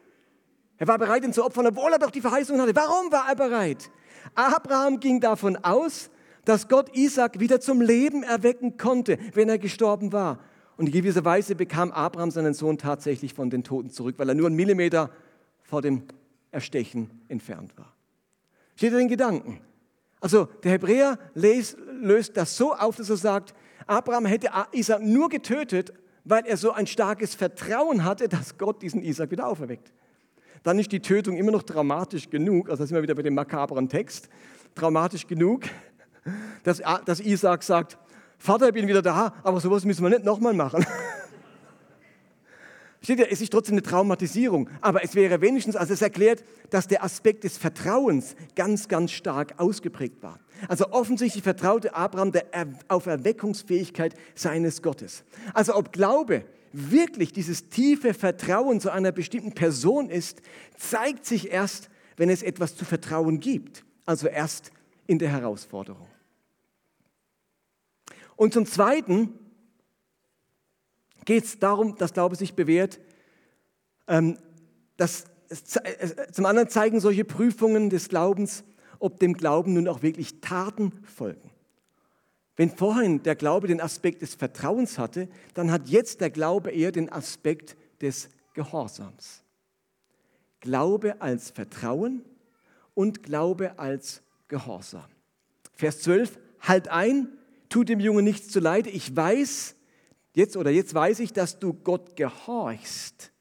Er 0.78 0.88
war 0.88 0.98
bereit, 0.98 1.24
ihn 1.24 1.34
zu 1.34 1.46
opfern, 1.46 1.68
obwohl 1.68 1.94
er 1.94 2.00
doch 2.00 2.10
die 2.10 2.22
Verheißung 2.22 2.60
hatte. 2.60 2.76
Warum 2.76 3.12
war 3.12 3.30
er 3.30 3.36
bereit? 3.36 3.92
Abraham 4.34 5.00
ging 5.00 5.20
davon 5.20 5.56
aus, 5.58 6.10
dass 6.46 6.68
Gott 6.68 6.96
Isaac 6.96 7.40
wieder 7.40 7.60
zum 7.60 7.82
Leben 7.82 8.24
erwecken 8.24 8.78
konnte, 8.78 9.18
wenn 9.34 9.50
er 9.50 9.58
gestorben 9.58 10.12
war. 10.12 10.40
Und 10.78 10.88
in 10.88 10.92
gewisser 10.92 11.24
Weise 11.24 11.56
bekam 11.56 11.92
Abraham 11.92 12.32
seinen 12.32 12.54
Sohn 12.54 12.78
tatsächlich 12.78 13.34
von 13.34 13.50
den 13.50 13.64
Toten 13.64 13.90
zurück, 13.90 14.16
weil 14.18 14.30
er 14.30 14.36
nur 14.36 14.48
einen 14.48 14.56
Millimeter 14.56 15.12
vor 15.62 15.82
dem 15.82 16.04
Erstechen 16.52 17.10
entfernt 17.28 17.78
war. 17.78 17.94
Steht 18.76 18.92
ihr 18.92 18.98
den 18.98 19.08
Gedanken? 19.08 19.62
Also 20.20 20.48
der 20.64 20.72
Hebräer 20.72 21.20
löst 21.34 22.38
das 22.38 22.58
so 22.58 22.74
auf, 22.74 22.96
dass 22.96 23.10
er 23.10 23.18
sagt, 23.18 23.54
Abraham 23.86 24.26
hätte 24.26 24.50
Isaac 24.72 25.02
nur 25.02 25.30
getötet, 25.30 25.94
weil 26.24 26.46
er 26.46 26.58
so 26.58 26.72
ein 26.72 26.88
starkes 26.88 27.36
Vertrauen 27.36 28.06
hatte, 28.06 28.30
dass 28.30 28.58
Gott 28.58 28.82
diesen 28.82 29.04
Isaac 29.04 29.32
wieder 29.32 29.48
auferweckt. 29.48 29.92
Dann 30.64 30.80
ist 30.80 30.92
die 30.94 31.02
Tötung 31.02 31.36
immer 31.36 31.52
noch 31.52 31.64
dramatisch 31.64 32.30
genug, 32.30 32.70
also 32.70 32.84
da 32.84 32.88
sind 32.88 32.96
wir 32.96 33.04
wieder 33.04 33.16
bei 33.16 33.22
dem 33.22 33.34
makabren 33.36 33.90
Text, 33.90 34.30
dramatisch 34.76 35.28
genug, 35.28 35.64
dass, 36.64 36.82
dass 37.06 37.20
Isaac 37.20 37.64
sagt, 37.64 37.98
Vater, 38.38 38.68
ich 38.68 38.74
bin 38.74 38.88
wieder 38.88 39.02
da, 39.02 39.34
aber 39.44 39.60
sowas 39.60 39.86
müssen 39.86 40.04
wir 40.04 40.10
nicht 40.10 40.26
nochmal 40.26 40.54
machen. 40.54 40.86
Steht 43.04 43.20
ja, 43.20 43.26
es 43.26 43.42
ist 43.42 43.52
trotzdem 43.52 43.74
eine 43.74 43.82
Traumatisierung, 43.82 44.70
aber 44.80 45.04
es 45.04 45.14
wäre 45.14 45.42
wenigstens, 45.42 45.76
also 45.76 45.94
es 45.94 46.02
erklärt, 46.02 46.44
dass 46.70 46.88
der 46.88 47.04
Aspekt 47.04 47.44
des 47.44 47.58
Vertrauens 47.58 48.38
ganz, 48.56 48.88
ganz 48.88 49.12
stark 49.12 49.56
ausgeprägt 49.58 50.24
war. 50.24 50.40
Also 50.70 50.90
offensichtlich 50.92 51.44
vertraute 51.44 51.94
Abraham 51.96 52.32
der 52.32 52.46
auf 52.88 53.06
Erweckungsfähigkeit 53.06 54.16
seines 54.36 54.82
Gottes. 54.82 55.26
Also 55.54 55.76
ob 55.76 55.92
Glaube 55.92 56.46
wirklich 56.72 57.34
dieses 57.34 57.68
tiefe 57.68 58.14
Vertrauen 58.14 58.80
zu 58.80 58.90
einer 58.90 59.12
bestimmten 59.12 59.52
Person 59.52 60.10
ist, 60.10 60.42
zeigt 60.78 61.26
sich 61.26 61.52
erst, 61.52 61.90
wenn 62.16 62.30
es 62.30 62.42
etwas 62.42 62.76
zu 62.78 62.86
vertrauen 62.86 63.42
gibt. 63.42 63.84
Also 64.06 64.28
erst 64.28 64.72
in 65.08 65.20
der 65.20 65.30
Herausforderung. 65.30 66.08
Und 68.36 68.54
zum 68.54 68.66
Zweiten 68.66 69.38
geht 71.26 71.46
es 71.46 71.60
darum, 71.60 71.96
dass 71.98 72.14
Glaube 72.14 72.36
sich 72.36 72.54
bewährt. 72.54 73.00
Ähm, 74.08 74.38
dass, 74.98 75.26
zum 76.32 76.46
anderen 76.46 76.70
zeigen 76.70 77.00
solche 77.00 77.26
Prüfungen 77.26 77.90
des 77.90 78.10
Glaubens, 78.10 78.64
ob 79.00 79.20
dem 79.20 79.34
Glauben 79.34 79.74
nun 79.74 79.88
auch 79.88 80.02
wirklich 80.02 80.42
Taten 80.42 80.92
folgen. 81.04 81.52
Wenn 82.56 82.70
vorhin 82.70 83.24
der 83.24 83.36
Glaube 83.36 83.68
den 83.68 83.82
Aspekt 83.82 84.22
des 84.22 84.36
Vertrauens 84.36 84.98
hatte, 85.00 85.28
dann 85.54 85.72
hat 85.72 85.90
jetzt 85.90 86.22
der 86.22 86.30
Glaube 86.30 86.72
eher 86.72 86.92
den 86.92 87.12
Aspekt 87.12 87.76
des 88.02 88.30
Gehorsams. 88.54 89.44
Glaube 90.60 91.22
als 91.22 91.50
Vertrauen 91.50 92.24
und 92.94 93.24
Glaube 93.24 93.80
als 93.80 94.22
Gehorsam. 94.48 95.06
Vers 95.74 96.02
12, 96.02 96.40
halt 96.62 96.88
ein, 96.90 97.28
tut 97.74 97.90
dem 97.90 98.00
Jungen 98.00 98.24
nichts 98.24 98.50
zuleide. 98.50 98.92
Ich 98.92 99.16
weiß, 99.16 99.76
jetzt 100.36 100.58
oder 100.58 100.70
jetzt 100.70 100.94
weiß 100.94 101.18
ich, 101.22 101.34
dass 101.34 101.58
du 101.58 101.74
Gott 101.74 102.16
gehorchst, 102.16 103.34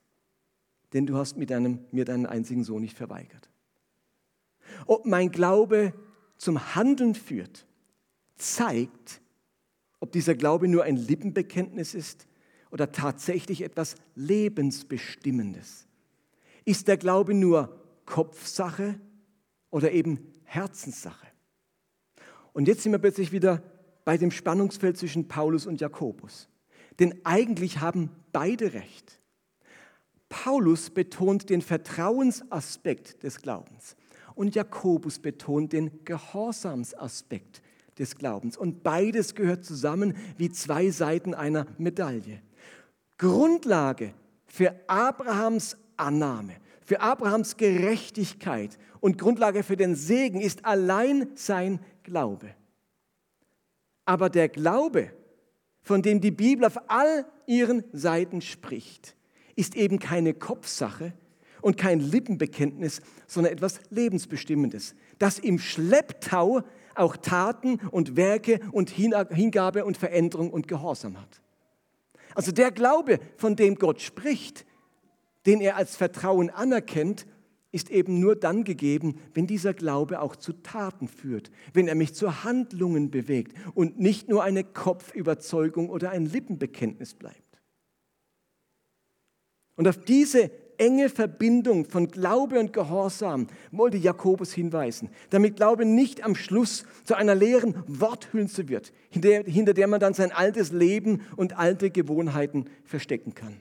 denn 0.94 1.04
du 1.04 1.18
hast 1.18 1.36
mir 1.36 1.44
deinen, 1.44 1.84
mir 1.90 2.06
deinen 2.06 2.24
einzigen 2.24 2.64
Sohn 2.64 2.80
nicht 2.80 2.96
verweigert. 2.96 3.50
Ob 4.86 5.04
mein 5.04 5.30
Glaube 5.30 5.92
zum 6.38 6.74
Handeln 6.74 7.14
führt, 7.14 7.66
zeigt, 8.36 9.20
ob 10.00 10.12
dieser 10.12 10.34
Glaube 10.34 10.66
nur 10.66 10.84
ein 10.84 10.96
Lippenbekenntnis 10.96 11.92
ist 11.94 12.26
oder 12.70 12.90
tatsächlich 12.90 13.60
etwas 13.60 13.96
Lebensbestimmendes. 14.14 15.86
Ist 16.64 16.88
der 16.88 16.96
Glaube 16.96 17.34
nur 17.34 17.84
Kopfsache 18.06 18.98
oder 19.68 19.92
eben 19.92 20.32
Herzenssache? 20.44 21.26
Und 22.54 22.66
jetzt 22.66 22.82
sind 22.82 22.92
wir 22.92 22.98
plötzlich 22.98 23.30
wieder 23.30 23.62
bei 24.04 24.16
dem 24.16 24.30
Spannungsfeld 24.30 24.96
zwischen 24.96 25.28
Paulus 25.28 25.66
und 25.66 25.80
Jakobus. 25.80 26.48
Denn 26.98 27.20
eigentlich 27.24 27.80
haben 27.80 28.10
beide 28.32 28.74
recht. 28.74 29.20
Paulus 30.28 30.90
betont 30.90 31.50
den 31.50 31.62
Vertrauensaspekt 31.62 33.22
des 33.22 33.40
Glaubens 33.40 33.96
und 34.34 34.54
Jakobus 34.54 35.18
betont 35.18 35.72
den 35.72 36.04
Gehorsamsaspekt 36.04 37.62
des 37.98 38.16
Glaubens. 38.16 38.56
Und 38.56 38.82
beides 38.82 39.34
gehört 39.34 39.64
zusammen 39.64 40.16
wie 40.38 40.50
zwei 40.50 40.90
Seiten 40.90 41.34
einer 41.34 41.66
Medaille. 41.78 42.40
Grundlage 43.18 44.14
für 44.46 44.74
Abrahams 44.86 45.76
Annahme, 45.96 46.56
für 46.84 47.00
Abrahams 47.00 47.56
Gerechtigkeit 47.56 48.78
und 49.00 49.18
Grundlage 49.18 49.62
für 49.62 49.76
den 49.76 49.94
Segen 49.94 50.40
ist 50.40 50.64
allein 50.64 51.28
sein 51.34 51.80
Glaube. 52.02 52.54
Aber 54.04 54.30
der 54.30 54.48
Glaube, 54.48 55.12
von 55.82 56.02
dem 56.02 56.20
die 56.20 56.30
Bibel 56.30 56.64
auf 56.64 56.78
all 56.88 57.26
ihren 57.46 57.84
Seiten 57.92 58.40
spricht, 58.40 59.16
ist 59.56 59.76
eben 59.76 59.98
keine 59.98 60.34
Kopfsache 60.34 61.12
und 61.60 61.76
kein 61.76 62.00
Lippenbekenntnis, 62.00 63.00
sondern 63.26 63.52
etwas 63.52 63.80
Lebensbestimmendes, 63.90 64.94
das 65.18 65.38
im 65.38 65.58
Schlepptau 65.58 66.62
auch 66.94 67.16
Taten 67.16 67.76
und 67.90 68.16
Werke 68.16 68.60
und 68.72 68.90
Hingabe 68.90 69.84
und 69.84 69.96
Veränderung 69.96 70.50
und 70.50 70.68
Gehorsam 70.68 71.20
hat. 71.20 71.40
Also 72.34 72.52
der 72.52 72.70
Glaube, 72.70 73.20
von 73.36 73.56
dem 73.56 73.76
Gott 73.76 74.00
spricht, 74.00 74.64
den 75.46 75.60
er 75.60 75.76
als 75.76 75.96
Vertrauen 75.96 76.50
anerkennt, 76.50 77.26
ist 77.72 77.90
eben 77.90 78.20
nur 78.20 78.36
dann 78.36 78.64
gegeben, 78.64 79.18
wenn 79.34 79.46
dieser 79.46 79.74
Glaube 79.74 80.20
auch 80.20 80.36
zu 80.36 80.52
Taten 80.52 81.08
führt, 81.08 81.50
wenn 81.72 81.88
er 81.88 81.94
mich 81.94 82.14
zu 82.14 82.44
Handlungen 82.44 83.10
bewegt 83.10 83.56
und 83.74 83.98
nicht 83.98 84.28
nur 84.28 84.42
eine 84.42 84.62
Kopfüberzeugung 84.62 85.88
oder 85.88 86.10
ein 86.10 86.26
Lippenbekenntnis 86.26 87.14
bleibt. 87.14 87.38
Und 89.74 89.88
auf 89.88 89.96
diese 89.96 90.50
enge 90.76 91.08
Verbindung 91.08 91.84
von 91.86 92.08
Glaube 92.08 92.58
und 92.58 92.72
Gehorsam 92.72 93.46
wollte 93.70 93.96
Jakobus 93.96 94.52
hinweisen, 94.52 95.10
damit 95.30 95.56
Glaube 95.56 95.84
nicht 95.86 96.24
am 96.24 96.34
Schluss 96.34 96.84
zu 97.04 97.14
einer 97.14 97.34
leeren 97.34 97.82
Worthülse 97.86 98.68
wird, 98.68 98.92
hinter, 99.10 99.74
der 99.74 99.86
man 99.86 100.00
dann 100.00 100.14
sein 100.14 100.32
altes 100.32 100.72
Leben 100.72 101.22
und 101.36 101.58
alte 101.58 101.90
Gewohnheiten 101.90 102.66
verstecken 102.84 103.34
kann. 103.34 103.60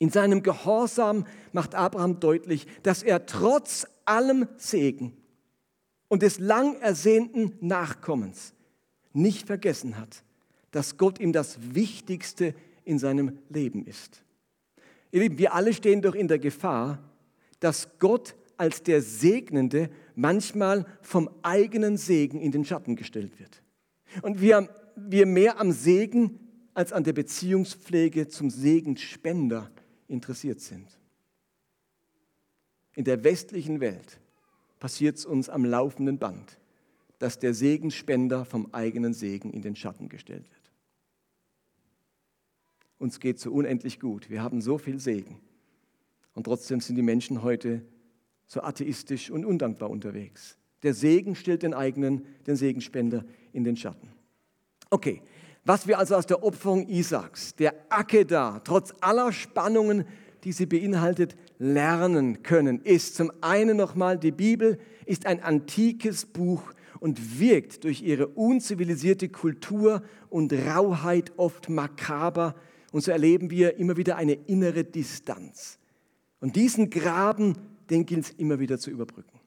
In 0.00 0.08
seinem 0.08 0.42
Gehorsam 0.42 1.26
macht 1.52 1.74
Abraham 1.74 2.20
deutlich, 2.20 2.66
dass 2.82 3.02
er 3.02 3.26
trotz 3.26 3.86
allem 4.06 4.48
Segen 4.56 5.12
und 6.08 6.22
des 6.22 6.38
lang 6.38 6.80
ersehnten 6.80 7.52
Nachkommens 7.60 8.54
nicht 9.12 9.46
vergessen 9.46 9.98
hat, 9.98 10.24
dass 10.70 10.96
Gott 10.96 11.20
ihm 11.20 11.34
das 11.34 11.74
Wichtigste 11.74 12.54
in 12.84 12.98
seinem 12.98 13.38
Leben 13.50 13.84
ist. 13.84 14.22
Ihr 15.12 15.20
Lieben, 15.20 15.36
wir 15.36 15.52
alle 15.52 15.74
stehen 15.74 16.00
doch 16.00 16.14
in 16.14 16.28
der 16.28 16.38
Gefahr, 16.38 16.98
dass 17.58 17.98
Gott 17.98 18.34
als 18.56 18.82
der 18.82 19.02
Segnende 19.02 19.90
manchmal 20.14 20.86
vom 21.02 21.28
eigenen 21.42 21.98
Segen 21.98 22.40
in 22.40 22.52
den 22.52 22.64
Schatten 22.64 22.96
gestellt 22.96 23.38
wird. 23.38 23.62
Und 24.22 24.40
wir, 24.40 24.66
wir 24.96 25.26
mehr 25.26 25.60
am 25.60 25.72
Segen 25.72 26.38
als 26.72 26.94
an 26.94 27.04
der 27.04 27.12
Beziehungspflege 27.12 28.28
zum 28.28 28.48
Segenspender 28.48 29.70
interessiert 30.10 30.60
sind. 30.60 30.86
In 32.94 33.04
der 33.04 33.24
westlichen 33.24 33.80
Welt 33.80 34.20
passiert 34.78 35.16
es 35.16 35.24
uns 35.24 35.48
am 35.48 35.64
laufenden 35.64 36.18
Band, 36.18 36.58
dass 37.18 37.38
der 37.38 37.54
Segenspender 37.54 38.44
vom 38.44 38.72
eigenen 38.72 39.14
Segen 39.14 39.52
in 39.52 39.62
den 39.62 39.76
Schatten 39.76 40.08
gestellt 40.08 40.50
wird. 40.50 40.60
Uns 42.98 43.20
geht 43.20 43.38
so 43.38 43.52
unendlich 43.52 44.00
gut. 44.00 44.28
Wir 44.28 44.42
haben 44.42 44.60
so 44.60 44.76
viel 44.76 44.98
Segen. 44.98 45.40
Und 46.34 46.44
trotzdem 46.44 46.80
sind 46.80 46.96
die 46.96 47.02
Menschen 47.02 47.42
heute 47.42 47.82
so 48.46 48.62
atheistisch 48.62 49.30
und 49.30 49.44
undankbar 49.44 49.90
unterwegs. 49.90 50.58
Der 50.82 50.94
Segen 50.94 51.34
stellt 51.34 51.62
den 51.62 51.74
eigenen, 51.74 52.26
den 52.46 52.56
Segenspender 52.56 53.24
in 53.52 53.64
den 53.64 53.76
Schatten. 53.76 54.08
Okay, 54.90 55.22
was 55.64 55.86
wir 55.86 55.98
also 55.98 56.16
aus 56.16 56.26
der 56.26 56.42
Opferung 56.42 56.88
Isaaks, 56.88 57.54
der 57.54 57.74
Akedah, 57.90 58.60
trotz 58.64 58.94
aller 59.00 59.32
Spannungen, 59.32 60.04
die 60.44 60.52
sie 60.52 60.66
beinhaltet, 60.66 61.36
lernen 61.58 62.42
können, 62.42 62.80
ist 62.82 63.14
zum 63.14 63.30
einen 63.42 63.76
nochmal, 63.76 64.18
die 64.18 64.30
Bibel 64.30 64.78
ist 65.04 65.26
ein 65.26 65.42
antikes 65.42 66.24
Buch 66.24 66.62
und 67.00 67.40
wirkt 67.40 67.84
durch 67.84 68.02
ihre 68.02 68.28
unzivilisierte 68.28 69.28
Kultur 69.28 70.02
und 70.28 70.52
Rauheit 70.52 71.32
oft 71.36 71.68
makaber. 71.68 72.54
Und 72.92 73.02
so 73.02 73.10
erleben 73.10 73.50
wir 73.50 73.76
immer 73.76 73.96
wieder 73.96 74.16
eine 74.16 74.32
innere 74.32 74.84
Distanz. 74.84 75.78
Und 76.40 76.56
diesen 76.56 76.90
Graben, 76.90 77.56
den 77.90 78.06
gilt 78.06 78.24
es 78.24 78.30
immer 78.30 78.60
wieder 78.60 78.78
zu 78.78 78.90
überbrücken. 78.90 79.38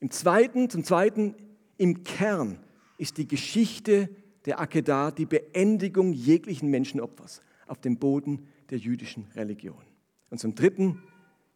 Im 0.00 0.10
zweiten, 0.10 0.70
zum 0.70 0.82
zweiten, 0.82 1.34
im 1.76 2.02
Kern 2.02 2.58
ist 2.98 3.18
die 3.18 3.28
Geschichte 3.28 4.08
der 4.46 4.60
Akedah 4.60 5.10
die 5.10 5.26
Beendigung 5.26 6.12
jeglichen 6.12 6.70
Menschenopfers 6.70 7.42
auf 7.66 7.80
dem 7.80 7.98
Boden 7.98 8.48
der 8.70 8.78
jüdischen 8.78 9.26
Religion. 9.34 9.82
Und 10.30 10.38
zum 10.38 10.54
Dritten, 10.54 11.02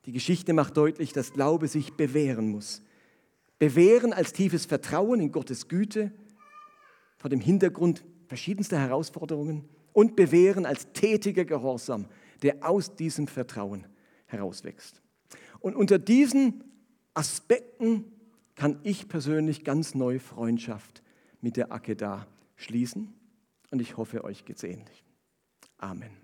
die 0.07 0.13
Geschichte 0.13 0.53
macht 0.53 0.77
deutlich, 0.77 1.13
dass 1.13 1.33
Glaube 1.33 1.69
sich 1.69 1.95
bewähren 1.95 2.49
muss. 2.51 2.83
Bewähren 3.59 4.13
als 4.13 4.33
tiefes 4.33 4.67
Vertrauen 4.67 5.21
in 5.21 5.33
Gottes 5.33 5.69
Güte 5.69 6.13
vor 7.17 7.31
dem 7.31 7.41
Hintergrund 7.41 8.05
verschiedenster 8.27 8.79
Herausforderungen 8.79 9.69
und 9.93 10.17
bewähren 10.17 10.67
als 10.67 10.93
tätiger 10.93 11.45
Gehorsam, 11.45 12.07
der 12.43 12.69
aus 12.69 12.97
diesem 12.97 13.29
Vertrauen 13.29 13.87
herauswächst. 14.27 15.01
Und 15.61 15.77
unter 15.77 15.99
diesen 15.99 16.65
Aspekten 17.15 18.05
kann 18.57 18.81
ich 18.83 19.09
persönlich 19.09 19.65
ganz 19.65 19.95
neue 19.95 20.21
Freundschaft 20.21 21.03
mit 21.41 21.57
der 21.57 21.73
Akedah 21.73 22.27
schließen 22.65 23.15
und 23.71 23.81
ich 23.81 23.97
hoffe, 23.97 24.25
euch 24.25 24.45
geht's 24.45 24.63
ähnlich. 24.63 25.05
Amen. 25.79 26.24